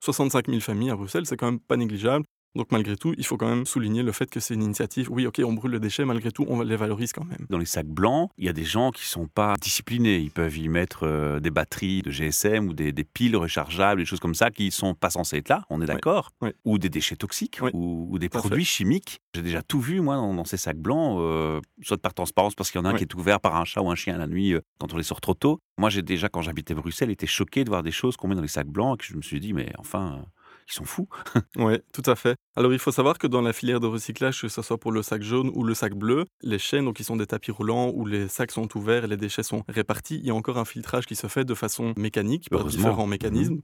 65 0.02 0.48
000 0.48 0.60
familles 0.60 0.90
à 0.90 0.96
Bruxelles, 0.96 1.26
c'est 1.26 1.36
quand 1.36 1.46
même 1.46 1.60
pas 1.60 1.76
négligeable. 1.76 2.24
Donc 2.54 2.70
malgré 2.70 2.96
tout, 2.96 3.14
il 3.18 3.24
faut 3.26 3.36
quand 3.36 3.48
même 3.48 3.66
souligner 3.66 4.02
le 4.02 4.12
fait 4.12 4.30
que 4.30 4.40
c'est 4.40 4.54
une 4.54 4.62
initiative. 4.62 5.10
Oui, 5.10 5.26
ok, 5.26 5.40
on 5.44 5.52
brûle 5.52 5.72
les 5.72 5.80
déchets, 5.80 6.04
malgré 6.04 6.30
tout, 6.30 6.44
on 6.48 6.62
les 6.62 6.76
valorise 6.76 7.12
quand 7.12 7.24
même. 7.24 7.46
Dans 7.50 7.58
les 7.58 7.64
sacs 7.66 7.86
blancs, 7.88 8.30
il 8.38 8.44
y 8.44 8.48
a 8.48 8.52
des 8.52 8.64
gens 8.64 8.90
qui 8.90 9.06
sont 9.06 9.26
pas 9.26 9.54
disciplinés. 9.60 10.18
Ils 10.18 10.30
peuvent 10.30 10.56
y 10.56 10.68
mettre 10.68 11.04
euh, 11.04 11.40
des 11.40 11.50
batteries 11.50 12.02
de 12.02 12.10
GSM 12.10 12.68
ou 12.68 12.72
des, 12.74 12.92
des 12.92 13.04
piles 13.04 13.36
rechargeables, 13.36 14.00
des 14.00 14.06
choses 14.06 14.20
comme 14.20 14.34
ça 14.34 14.50
qui 14.50 14.70
sont 14.70 14.94
pas 14.94 15.10
censées 15.10 15.38
être 15.38 15.48
là, 15.48 15.64
on 15.70 15.80
est 15.82 15.86
d'accord 15.86 16.30
oui. 16.40 16.50
Ou 16.64 16.78
des 16.78 16.88
déchets 16.88 17.16
toxiques 17.16 17.58
Oui, 17.60 17.70
ou, 17.74 18.06
ou 18.10 18.18
des 18.18 18.28
fait. 18.28 18.38
produits 18.38 18.64
chimiques. 18.64 19.20
J'ai 19.34 19.42
déjà 19.42 19.62
tout 19.62 19.80
vu, 19.80 20.00
moi, 20.00 20.16
dans, 20.16 20.34
dans 20.34 20.44
ces 20.44 20.56
sacs 20.56 20.78
blancs, 20.78 21.18
euh, 21.20 21.60
soit 21.82 21.98
par 22.00 22.14
transparence, 22.14 22.54
parce 22.54 22.70
qu'il 22.70 22.80
y 22.80 22.82
en 22.82 22.84
a 22.84 22.90
un 22.90 22.94
qui 22.94 23.04
est 23.04 23.14
ouvert 23.14 23.40
par 23.40 23.56
un 23.56 23.64
chat 23.64 23.82
ou 23.82 23.90
un 23.90 23.94
chien 23.94 24.16
la 24.16 24.26
nuit 24.26 24.52
euh, 24.52 24.60
quand 24.78 24.92
on 24.94 24.96
les 24.96 25.02
sort 25.02 25.20
trop 25.20 25.34
tôt. 25.34 25.60
Moi, 25.78 25.90
j'ai 25.90 26.02
déjà, 26.02 26.28
quand 26.28 26.42
j'habitais 26.42 26.74
Bruxelles, 26.74 27.10
été 27.10 27.26
choqué 27.26 27.64
de 27.64 27.70
voir 27.70 27.82
des 27.82 27.90
choses 27.90 28.16
qu'on 28.16 28.28
met 28.28 28.36
dans 28.36 28.42
les 28.42 28.48
sacs 28.48 28.68
blancs 28.68 28.96
et 28.96 28.98
que 28.98 29.04
je 29.12 29.16
me 29.16 29.22
suis 29.22 29.40
dit, 29.40 29.52
mais 29.52 29.72
enfin, 29.78 30.24
ils 30.68 30.72
sont 30.72 30.84
fous. 30.84 31.08
Oui, 31.56 31.78
tout 31.92 32.02
à 32.06 32.14
fait. 32.14 32.36
Alors 32.56 32.72
il 32.72 32.78
faut 32.78 32.92
savoir 32.92 33.18
que 33.18 33.26
dans 33.26 33.42
la 33.42 33.52
filière 33.52 33.80
de 33.80 33.86
recyclage, 33.86 34.40
que 34.40 34.48
ce 34.48 34.62
soit 34.62 34.78
pour 34.78 34.92
le 34.92 35.02
sac 35.02 35.22
jaune 35.22 35.50
ou 35.54 35.64
le 35.64 35.74
sac 35.74 35.94
bleu, 35.94 36.24
les 36.42 36.58
chaînes, 36.58 36.84
donc 36.84 36.96
qui 36.96 37.04
sont 37.04 37.16
des 37.16 37.26
tapis 37.26 37.50
roulants 37.50 37.90
où 37.94 38.06
les 38.06 38.28
sacs 38.28 38.50
sont 38.50 38.68
ouverts 38.76 39.04
et 39.04 39.08
les 39.08 39.16
déchets 39.16 39.42
sont 39.42 39.62
répartis, 39.68 40.16
il 40.16 40.26
y 40.26 40.30
a 40.30 40.34
encore 40.34 40.58
un 40.58 40.64
filtrage 40.64 41.06
qui 41.06 41.16
se 41.16 41.26
fait 41.26 41.44
de 41.44 41.54
façon 41.54 41.94
mécanique 41.96 42.48
par 42.50 42.64
différents 42.64 43.06
mécanismes. 43.06 43.60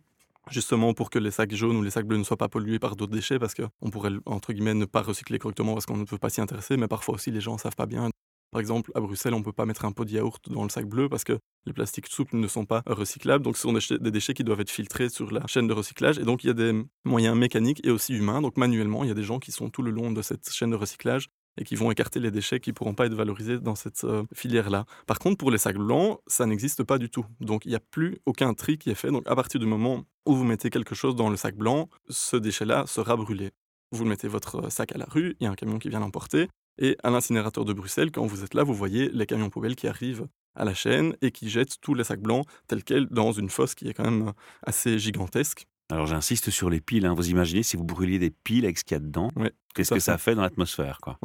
Justement 0.51 0.95
pour 0.95 1.11
que 1.11 1.19
les 1.19 1.31
sacs 1.31 1.55
jaunes 1.55 1.77
ou 1.77 1.83
les 1.83 1.91
sacs 1.91 2.07
bleus 2.07 2.17
ne 2.17 2.25
soient 2.25 2.37
pas 2.37 2.49
pollués 2.49 2.79
par 2.79 2.97
d'autres 2.97 3.13
déchets, 3.13 3.39
parce 3.39 3.55
qu'on 3.55 3.91
pourrait, 3.91 4.11
entre 4.27 4.53
guillemets, 4.53 4.75
ne 4.75 4.87
pas 4.87 5.03
recycler 5.03 5.39
correctement 5.39 5.75
parce 5.75 5.87
qu'on 5.87 5.99
ne 5.99 6.05
peut 6.05 6.19
pas 6.19 6.31
s'y 6.31 6.41
intéresser, 6.41 6.77
mais 6.77 6.89
parfois 6.89 7.15
aussi 7.15 7.31
les 7.31 7.41
gens 7.41 7.55
ne 7.55 7.59
savent 7.59 7.77
pas 7.77 7.87
bien. 7.87 8.11
Par 8.51 8.61
exemple, 8.61 8.91
à 8.95 9.01
Bruxelles, 9.01 9.35
on 9.35 9.39
ne 9.39 9.45
peut 9.45 9.53
pas 9.53 9.67
mettre 9.67 9.85
un 9.85 9.93
pot 9.93 10.05
de 10.05 10.11
yaourt 10.11 10.49
dans 10.51 10.65
le 10.65 10.69
sac 10.69 10.87
bleu 10.87 11.09
parce 11.09 11.23
que 11.23 11.39
les 11.67 11.73
plastiques 11.73 12.09
souples 12.09 12.37
ne 12.37 12.49
sont 12.49 12.65
pas 12.65 12.83
recyclables. 12.87 13.45
Donc, 13.45 13.57
ce 13.57 13.63
sont 13.63 13.73
des 13.73 14.11
déchets, 14.11 14.35
qui 14.35 14.45
doivent 14.45 14.61
être 14.61 14.71
filtrés 14.71 15.09
sur 15.09 15.31
la 15.31 15.47
chaîne 15.47 15.67
de 15.67 15.73
recyclage. 15.73 16.19
Et 16.19 16.25
donc, 16.25 16.43
il 16.43 16.49
y 16.49 16.51
a 16.51 16.55
des 16.55 16.85
moyens 17.05 17.37
mécaniques 17.37 17.81
et 17.85 17.91
aussi 17.91 18.15
humains. 18.15 18.41
Donc, 18.41 18.57
manuellement, 18.57 19.05
il 19.05 19.09
y 19.09 19.11
a 19.11 19.15
des 19.15 19.23
gens 19.23 19.39
qui 19.39 19.53
sont 19.53 19.71
tout 19.71 19.83
le 19.83 19.91
long 19.91 20.11
de 20.11 20.23
cette 20.23 20.51
chaîne 20.51 20.71
de 20.71 20.77
recyclage 20.77 21.29
et 21.59 21.65
qui 21.65 21.77
vont 21.77 21.91
écarter 21.91 22.21
les 22.21 22.31
déchets 22.31 22.61
qui 22.61 22.71
ne 22.71 22.75
pourront 22.75 22.95
pas 22.95 23.07
être 23.07 23.15
valorisés 23.15 23.59
dans 23.59 23.75
cette 23.75 24.05
euh, 24.05 24.25
filière-là. 24.35 24.85
Par 25.07 25.19
contre, 25.19 25.37
pour 25.37 25.51
les 25.51 25.59
sacs 25.59 25.77
blancs, 25.77 26.19
ça 26.27 26.47
n'existe 26.47 26.83
pas 26.83 26.99
du 26.99 27.11
tout. 27.11 27.27
Donc, 27.41 27.67
il 27.67 27.69
n'y 27.69 27.75
a 27.75 27.81
plus 27.81 28.19
aucun 28.27 28.55
tri 28.55 28.79
qui 28.79 28.91
est 28.91 28.95
fait. 28.95 29.11
Donc, 29.11 29.25
à 29.27 29.37
partir 29.37 29.61
du 29.61 29.67
moment 29.67 30.05
où 30.27 30.35
vous 30.35 30.45
mettez 30.45 30.71
quelque 30.71 30.95
chose 30.95 31.17
dans 31.17 31.29
le 31.29 31.37
sac 31.37 31.57
blanc, 31.57 31.89
ce 32.09 32.37
déchet-là 32.37 32.87
sera 32.87 33.17
brûlé. 33.17 33.51
Vous 33.93 34.05
mettez 34.05 34.29
votre 34.29 34.71
sac 34.71 34.93
à 34.95 34.99
la 34.99 35.07
rue, 35.07 35.37
il 35.41 35.45
y 35.45 35.47
a 35.47 35.51
un 35.51 35.57
camion 35.57 35.79
qui 35.79 35.89
vient 35.89 36.01
l'emporter. 36.01 36.49
Et 36.81 36.97
à 37.03 37.11
l'incinérateur 37.11 37.65
de 37.65 37.73
Bruxelles, 37.73 38.11
quand 38.11 38.27
vous 38.27 38.43
êtes 38.43 38.55
là, 38.55 38.63
vous 38.65 38.75
voyez 38.75 39.11
les 39.11 39.27
camions 39.27 39.51
poubelles 39.51 39.77
qui 39.77 39.87
arrivent 39.87 40.27
à 40.57 40.65
la 40.65 40.75
chaîne 40.75 41.15
et 41.23 41.31
qui 41.31 41.49
jettent 41.51 41.77
tous 41.81 41.95
les 41.95 42.05
sacs 42.05 42.21
blancs 42.23 42.47
tels 42.67 42.83
quels 42.83 43.07
dans 43.07 43.33
une 43.33 43.51
fosse 43.51 43.75
qui 43.75 43.89
est 43.89 43.95
quand 43.95 44.11
même 44.11 44.33
assez 44.63 44.99
gigantesque. 44.99 45.67
Alors 45.93 46.07
j'insiste 46.07 46.51
sur 46.51 46.71
les 46.71 46.81
piles. 46.81 47.05
hein. 47.07 47.15
Vous 47.15 47.29
imaginez 47.31 47.63
si 47.63 47.77
vous 47.77 47.85
brûliez 47.85 48.19
des 48.19 48.31
piles 48.31 48.65
avec 48.65 48.79
ce 48.79 48.85
qu'il 48.85 48.95
y 48.95 48.97
a 48.97 49.01
dedans, 49.01 49.29
Ouais, 49.37 49.53
qu'est-ce 49.75 49.93
que 49.95 50.01
ça 50.01 50.17
fait. 50.19 50.31
fait 50.31 50.35
dans 50.37 50.43
l'atmosphère 50.43 50.99
quoi? 51.03 51.19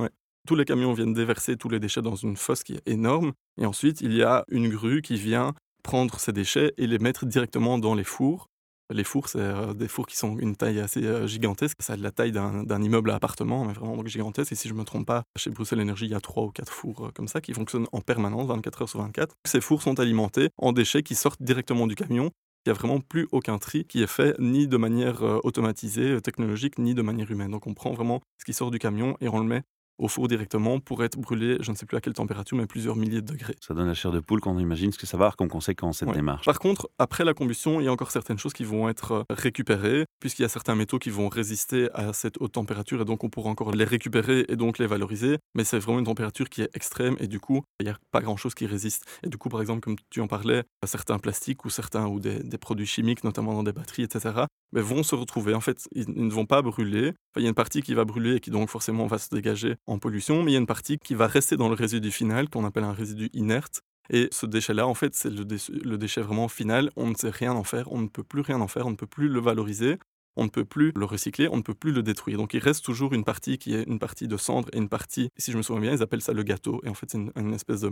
Tous 0.48 0.56
les 0.56 0.66
camions 0.66 0.94
viennent 0.94 1.14
déverser 1.14 1.56
tous 1.58 1.70
les 1.70 1.80
déchets 1.80 2.04
dans 2.04 2.16
une 2.16 2.38
fosse 2.38 2.64
qui 2.64 2.74
est 2.74 2.88
énorme. 2.88 3.32
Et 3.60 3.66
ensuite, 3.66 4.02
il 4.02 4.14
y 4.14 4.22
a 4.22 4.46
une 4.50 4.70
grue 4.70 5.02
qui 5.02 5.16
vient 5.16 5.54
prendre 5.84 6.20
ces 6.20 6.34
déchets 6.34 6.74
et 6.78 6.86
les 6.86 7.00
mettre 7.00 7.26
directement 7.26 7.80
dans 7.80 7.96
les 7.96 8.04
fours. 8.04 8.48
Les 8.94 9.04
fours, 9.04 9.30
c'est 9.30 9.40
euh, 9.40 9.74
des 9.74 9.88
fours 9.88 10.06
qui 10.06 10.16
sont 10.16 10.38
une 10.38 10.56
taille 10.56 10.80
assez 10.80 11.04
euh, 11.04 11.26
gigantesque. 11.26 11.78
Ça 11.82 11.94
a 11.94 11.98
de 11.98 12.04
la 12.04 12.12
taille 12.12 12.32
d'un 12.32 12.82
immeuble 12.82 13.10
à 13.10 13.16
appartement, 13.16 13.66
mais 13.66 13.74
vraiment 13.74 14.06
gigantesque. 14.06 14.52
Et 14.52 14.56
si 14.56 14.68
je 14.68 14.74
ne 14.74 14.80
me 14.80 14.84
trompe 14.84 15.08
pas, 15.08 15.24
chez 15.36 15.50
Bruxelles 15.50 15.80
Énergie, 15.80 16.06
il 16.06 16.12
y 16.12 16.16
a 16.16 16.20
trois 16.20 16.44
ou 16.44 16.52
quatre 16.52 16.72
fours 16.72 17.08
euh, 17.08 17.12
comme 17.12 17.28
ça 17.28 17.42
qui 17.42 17.54
fonctionnent 17.54 17.88
en 17.92 18.02
permanence, 18.02 18.48
24 18.48 18.84
heures 18.84 18.90
sur 18.90 19.02
24. 19.02 19.36
Ces 19.46 19.60
fours 19.60 19.82
sont 19.82 20.00
alimentés 20.00 20.50
en 20.58 20.72
déchets 20.72 21.02
qui 21.02 21.16
sortent 21.16 21.42
directement 21.42 21.88
du 21.88 21.96
camion. 21.96 22.30
Il 22.66 22.70
n'y 22.70 22.72
a 22.72 22.80
vraiment 22.80 23.00
plus 23.00 23.28
aucun 23.32 23.58
tri 23.58 23.86
qui 23.86 24.04
est 24.04 24.08
fait 24.08 24.36
ni 24.40 24.68
de 24.68 24.78
manière 24.78 25.22
automatisée, 25.46 26.20
technologique, 26.22 26.80
ni 26.80 26.96
de 26.96 27.04
manière 27.04 27.30
humaine. 27.30 27.52
Donc 27.52 27.68
on 27.68 27.76
prend 27.76 27.94
vraiment 27.94 28.22
ce 28.40 28.46
qui 28.46 28.54
sort 28.54 28.72
du 28.72 28.80
camion 28.80 29.16
et 29.22 29.30
on 29.30 29.38
le 29.38 29.46
met 29.46 29.62
au 29.98 30.08
four 30.08 30.28
directement 30.28 30.80
pour 30.80 31.04
être 31.04 31.18
brûlé, 31.18 31.58
je 31.62 31.72
ne 31.72 31.76
sais 31.76 31.86
plus 31.86 31.98
à 31.98 32.02
quelle 32.02 32.14
température, 32.14 32.58
mais 32.58 32.66
plusieurs 32.68 32.96
milliers 32.96 33.22
de 33.22 33.32
degrés. 33.34 33.56
Ça 33.62 33.74
donne 33.74 33.88
la 33.88 33.94
chair 33.94 34.12
de 34.12 34.20
poule 34.20 34.42
quand 34.42 34.52
on 34.54 34.60
imagine 34.60 34.92
ce 34.92 34.98
que 34.98 35.06
ça 35.06 35.18
va 35.18 35.26
avoir 35.26 35.36
comme 35.38 35.50
conséquence 35.50 36.00
cette 36.00 36.10
Ouais. 36.10 36.16
démarche. 36.16 36.46
Par 36.46 36.60
contre, 36.60 36.90
après 37.00 37.24
la 37.24 37.34
combustion, 37.34 37.80
il 37.80 37.86
y 37.86 37.88
a 37.88 37.92
encore 37.92 38.12
certaines 38.12 38.38
choses 38.38 38.54
qui 38.54 38.64
vont 38.64 38.90
être 38.90 39.12
euh, 39.12 39.24
récupérées, 39.30 40.06
puisqu'il 40.20 40.42
y 40.42 40.46
a 40.46 40.50
certains 40.50 40.76
métaux 40.76 41.00
qui 41.00 41.10
vont 41.10 41.30
résister 41.30 41.90
à 41.94 42.14
cette 42.14 42.36
haute 42.42 42.52
température, 42.54 43.02
et 43.02 43.06
donc 43.06 43.24
on 43.24 43.30
pourra 43.30 43.50
encore 43.50 43.72
les 43.72 43.86
récupérer 43.86 44.46
et 44.50 44.56
donc 44.56 44.80
les 44.80 44.88
valoriser. 44.88 45.38
Mais 45.56 45.64
c'est 45.64 45.80
vraiment 45.80 46.00
une 46.00 46.06
température 46.06 46.50
qui 46.50 46.62
est 46.62 46.70
extrême, 46.74 47.16
et 47.20 47.28
du 47.28 47.40
coup, 47.40 47.64
il 47.80 47.86
n'y 47.86 47.90
a 47.92 47.98
pas 48.12 48.22
grand-chose 48.22 48.54
qui 48.54 48.66
résiste. 48.66 49.04
Et 49.24 49.30
du 49.30 49.38
coup, 49.38 49.50
par 49.50 49.62
exemple, 49.62 49.82
comme 49.82 49.96
tu 50.10 50.20
en 50.22 50.28
parlais, 50.28 50.64
certains 50.86 51.20
plastiques 51.20 51.66
ou 51.66 51.70
certains 51.70 52.08
ou 52.08 52.20
des, 52.20 52.44
des 52.44 52.58
produits 52.58 52.86
chimiques, 52.86 53.24
notamment 53.24 53.54
dans 53.54 53.64
des 53.64 53.74
batteries, 53.74 54.04
etc., 54.04 54.42
mais 54.74 54.82
vont 54.82 55.04
se 55.04 55.16
retrouver. 55.16 55.54
En 55.54 55.62
fait, 55.62 55.88
ils, 55.94 56.06
ils 56.16 56.26
ne 56.28 56.32
vont 56.32 56.46
pas 56.46 56.62
brûler. 56.62 57.10
Enfin, 57.10 57.38
il 57.38 57.44
y 57.44 57.46
a 57.46 57.50
une 57.50 57.56
partie 57.56 57.82
qui 57.82 57.94
va 57.94 58.04
brûler 58.04 58.36
et 58.36 58.40
qui 58.40 58.50
donc 58.52 58.70
forcément 58.70 59.08
va 59.08 59.18
se 59.18 59.30
dégager 59.34 59.76
en 59.88 60.00
pollution, 60.00 60.44
mais 60.44 60.52
il 60.52 60.54
y 60.54 60.58
a 60.58 60.60
une 60.60 60.66
partie 60.66 60.98
qui 60.98 61.16
va 61.16 61.28
rester 61.28 61.58
dans 61.58 61.68
le 61.70 61.76
résidu 61.76 62.12
final, 62.12 62.50
qu'on 62.50 62.66
appelle 62.66 62.84
un 62.84 62.94
résidu 62.94 63.30
inerte. 63.34 63.82
Et 64.10 64.28
ce 64.32 64.46
déchet-là, 64.46 64.88
en 64.88 64.94
fait, 64.94 65.16
c'est 65.16 65.32
le, 65.32 65.46
dé- 65.46 65.98
déchet 65.98 66.22
vraiment 66.22 66.48
final. 66.48 66.92
On 66.96 67.08
ne 67.08 67.16
sait 67.16 67.30
rien 67.32 67.54
en 67.54 67.64
faire, 67.64 67.92
on 67.92 68.00
ne 68.00 68.08
peut 68.08 68.24
plus 68.24 68.42
rien 68.42 68.62
en 68.62 68.68
faire, 68.68 68.86
on 68.86 68.92
ne 68.92 68.96
peut 68.96 69.08
plus 69.08 69.28
le 69.28 69.40
valoriser, 69.40 69.98
on 70.36 70.44
ne 70.44 70.50
peut 70.50 70.66
plus 70.66 70.92
le 70.96 71.06
recycler, 71.06 71.48
on 71.52 71.58
ne 71.58 71.62
peut 71.64 71.74
plus 71.74 71.92
le 71.92 72.04
détruire. 72.04 72.38
Donc 72.38 72.54
il 72.54 72.60
reste 72.60 72.86
toujours 72.86 73.14
une 73.14 73.24
partie 73.24 73.58
qui 73.58 73.74
est 73.74 73.84
une 73.84 74.00
partie 74.00 74.28
de 74.28 74.38
cendre 74.38 74.70
et 74.74 74.78
une 74.78 74.90
partie, 74.90 75.30
si 75.38 75.52
je 75.52 75.58
me 75.58 75.64
souviens 75.64 75.82
bien, 75.82 75.94
ils 75.94 76.04
appellent 76.04 76.22
ça 76.22 76.34
le 76.34 76.44
gâteau. 76.44 76.82
Et 76.84 76.90
en 76.90 76.94
fait, 76.94 77.10
c'est 77.10 77.18
une, 77.18 77.32
une 77.36 77.54
espèce 77.54 77.82
de 77.82 77.92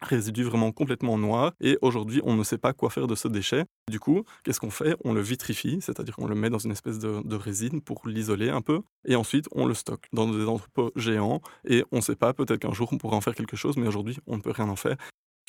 résidu 0.00 0.44
vraiment 0.44 0.72
complètement 0.72 1.18
noir 1.18 1.52
et 1.60 1.78
aujourd'hui 1.82 2.20
on 2.24 2.34
ne 2.34 2.44
sait 2.44 2.58
pas 2.58 2.72
quoi 2.72 2.90
faire 2.90 3.06
de 3.06 3.14
ce 3.14 3.28
déchet. 3.28 3.64
Du 3.90 4.00
coup, 4.00 4.24
qu'est-ce 4.42 4.60
qu'on 4.60 4.70
fait? 4.70 4.96
On 5.04 5.12
le 5.12 5.20
vitrifie, 5.20 5.78
c'est-à-dire 5.80 6.16
qu'on 6.16 6.26
le 6.26 6.34
met 6.34 6.50
dans 6.50 6.58
une 6.58 6.72
espèce 6.72 6.98
de, 6.98 7.36
résine 7.36 7.80
pour 7.80 8.06
l'isoler 8.06 8.48
un 8.48 8.62
peu 8.62 8.80
et 9.04 9.16
ensuite 9.16 9.48
on 9.52 9.66
le 9.66 9.74
stocke 9.74 10.06
dans 10.12 10.30
des 10.30 10.46
entrepôts 10.46 10.92
géants 10.96 11.40
et 11.68 11.84
on 11.90 11.96
ne 11.96 12.00
sait 12.02 12.16
pas, 12.16 12.32
peut-être 12.32 12.60
qu'un 12.60 12.72
jour 12.72 12.88
on 12.92 12.98
pourra 12.98 13.16
en 13.16 13.20
faire 13.20 13.34
quelque 13.34 13.56
chose 13.56 13.76
mais 13.76 13.88
aujourd'hui 13.88 14.18
on 14.26 14.36
ne 14.36 14.42
peut 14.42 14.52
rien 14.52 14.68
en 14.68 14.76
faire. 14.76 14.96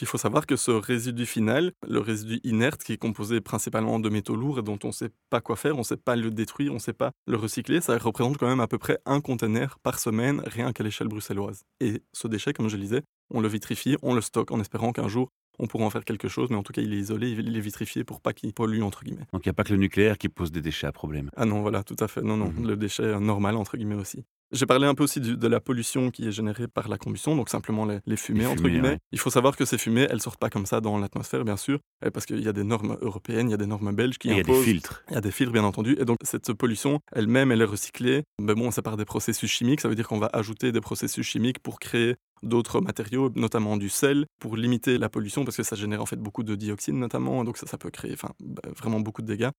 Il 0.01 0.07
faut 0.07 0.17
savoir 0.17 0.45
que 0.45 0.57
ce 0.57 0.71
résidu 0.71 1.25
final, 1.25 1.71
le 1.87 1.99
résidu 1.99 2.41
inerte 2.43 2.83
qui 2.83 2.91
est 2.93 2.97
composé 2.97 3.39
principalement 3.39 3.97
de 3.99 4.09
métaux 4.09 4.35
lourds 4.35 4.59
et 4.59 4.61
dont 4.61 4.77
on 4.83 4.87
ne 4.87 4.93
sait 4.93 5.09
pas 5.29 5.39
quoi 5.39 5.55
faire, 5.55 5.75
on 5.75 5.79
ne 5.79 5.83
sait 5.83 5.95
pas 5.95 6.17
le 6.17 6.31
détruire, 6.31 6.71
on 6.71 6.75
ne 6.75 6.79
sait 6.79 6.91
pas 6.93 7.11
le 7.27 7.37
recycler, 7.37 7.79
ça 7.79 7.97
représente 7.97 8.37
quand 8.37 8.47
même 8.47 8.59
à 8.59 8.67
peu 8.67 8.77
près 8.77 8.99
un 9.05 9.21
conteneur 9.21 9.79
par 9.83 9.99
semaine, 9.99 10.41
rien 10.45 10.73
qu'à 10.73 10.83
l'échelle 10.83 11.07
bruxelloise. 11.07 11.61
Et 11.79 12.01
ce 12.11 12.27
déchet, 12.27 12.51
comme 12.51 12.67
je 12.67 12.75
le 12.75 12.81
disais, 12.83 13.01
on 13.33 13.39
le 13.39 13.47
vitrifie, 13.47 13.95
on 14.01 14.13
le 14.13 14.21
stocke 14.21 14.51
en 14.51 14.59
espérant 14.59 14.91
qu'un 14.91 15.07
jour 15.07 15.29
on 15.57 15.67
pourra 15.67 15.85
en 15.85 15.89
faire 15.89 16.03
quelque 16.03 16.27
chose, 16.27 16.49
mais 16.49 16.57
en 16.57 16.63
tout 16.63 16.73
cas, 16.73 16.81
il 16.81 16.93
est 16.93 16.97
isolé, 16.97 17.29
il 17.31 17.55
est 17.55 17.61
vitrifié 17.61 18.03
pour 18.03 18.19
pas 18.19 18.33
qu'il 18.33 18.51
pollue, 18.53 18.81
entre 18.81 19.05
guillemets. 19.05 19.23
Donc 19.31 19.45
il 19.45 19.47
n'y 19.47 19.51
a 19.51 19.53
pas 19.53 19.63
que 19.63 19.71
le 19.71 19.79
nucléaire 19.79 20.17
qui 20.17 20.27
pose 20.27 20.51
des 20.51 20.59
déchets 20.59 20.85
à 20.85 20.91
problème. 20.91 21.29
Ah 21.37 21.45
non, 21.45 21.61
voilà, 21.61 21.81
tout 21.81 21.95
à 22.01 22.09
fait. 22.09 22.21
Non, 22.21 22.35
non, 22.35 22.51
Mhm. 22.51 22.67
le 22.67 22.75
déchet 22.75 23.17
normal, 23.21 23.55
entre 23.55 23.77
guillemets 23.77 23.95
aussi. 23.95 24.25
J'ai 24.51 24.65
parlé 24.65 24.85
un 24.85 24.93
peu 24.95 25.03
aussi 25.03 25.19
du- 25.19 25.37
de 25.37 25.47
la 25.47 25.59
pollution 25.59 26.11
qui 26.11 26.27
est 26.27 26.31
générée 26.31 26.67
par 26.67 26.87
la 26.87 26.97
combustion, 26.97 27.35
donc 27.35 27.49
simplement 27.49 27.85
les, 27.85 27.99
les 28.05 28.15
fumées, 28.15 28.41
Les 28.41 28.45
entre 28.45 28.57
fumées, 28.57 28.71
guillemets. 28.71 28.89
ouais. 28.89 28.99
Il 29.11 29.19
faut 29.19 29.29
savoir 29.29 29.55
que 29.57 29.65
ces 29.65 29.77
fumées, 29.77 30.07
elles 30.09 30.21
sortent 30.21 30.39
pas 30.39 30.49
comme 30.49 30.65
ça 30.65 30.81
dans 30.81 30.97
l'atmosphère, 30.97 31.43
bien 31.43 31.57
sûr, 31.57 31.79
eh, 32.05 32.11
parce 32.11 32.25
qu'il 32.25 32.39
y 32.41 32.47
a 32.47 32.53
des 32.53 32.63
normes 32.63 32.97
européennes, 33.01 33.49
il 33.49 33.51
y 33.51 33.55
a 33.55 33.57
des 33.57 33.65
normes 33.65 33.93
belges 33.93 34.17
qui 34.17 34.29
Et 34.29 34.31
il 34.31 34.37
y 34.37 34.39
a 34.39 34.43
des 34.43 34.51
imposent 34.51 34.63
filtres. 34.63 35.03
il 35.09 35.15
y 35.15 35.17
a 35.17 35.21
des 35.21 35.31
filtres, 35.31 35.51
bien 35.51 35.63
entendu. 35.63 35.95
Et 35.99 36.05
donc, 36.05 36.17
cette 36.23 36.53
pollution, 36.53 36.99
elle-même, 37.11 37.51
elle 37.51 37.61
est 37.61 37.65
recyclée. 37.65 38.23
Mais 38.41 38.53
bon, 38.53 38.71
c'est 38.71 38.81
par 38.83 38.97
des 38.97 39.05
processus 39.05 39.49
chimiques. 39.49 39.81
Ça 39.81 39.89
veut 39.89 39.95
dire 39.95 40.07
qu'on 40.07 40.19
va 40.19 40.29
ajouter 40.31 40.71
des 40.71 40.81
processus 40.81 41.25
chimiques 41.25 41.59
pour 41.59 41.79
créer 41.79 42.15
d'autres 42.43 42.81
matériaux, 42.81 43.31
notamment 43.35 43.77
du 43.77 43.89
sel, 43.89 44.25
pour 44.39 44.55
limiter 44.57 44.97
la 44.99 45.09
pollution, 45.09 45.43
parce 45.43 45.57
que 45.57 45.63
ça 45.63 45.75
génère 45.75 46.01
en 46.01 46.05
fait 46.05 46.17
beaucoup 46.17 46.43
de 46.43 46.55
dioxine, 46.55 46.99
notamment. 46.99 47.43
Donc, 47.43 47.57
ça, 47.57 47.65
ça 47.65 47.77
peut 47.77 47.89
créer 47.89 48.13
enfin, 48.13 48.29
bah, 48.43 48.61
vraiment 48.77 48.99
beaucoup 48.99 49.21
de 49.23 49.27
dégâts. 49.27 49.49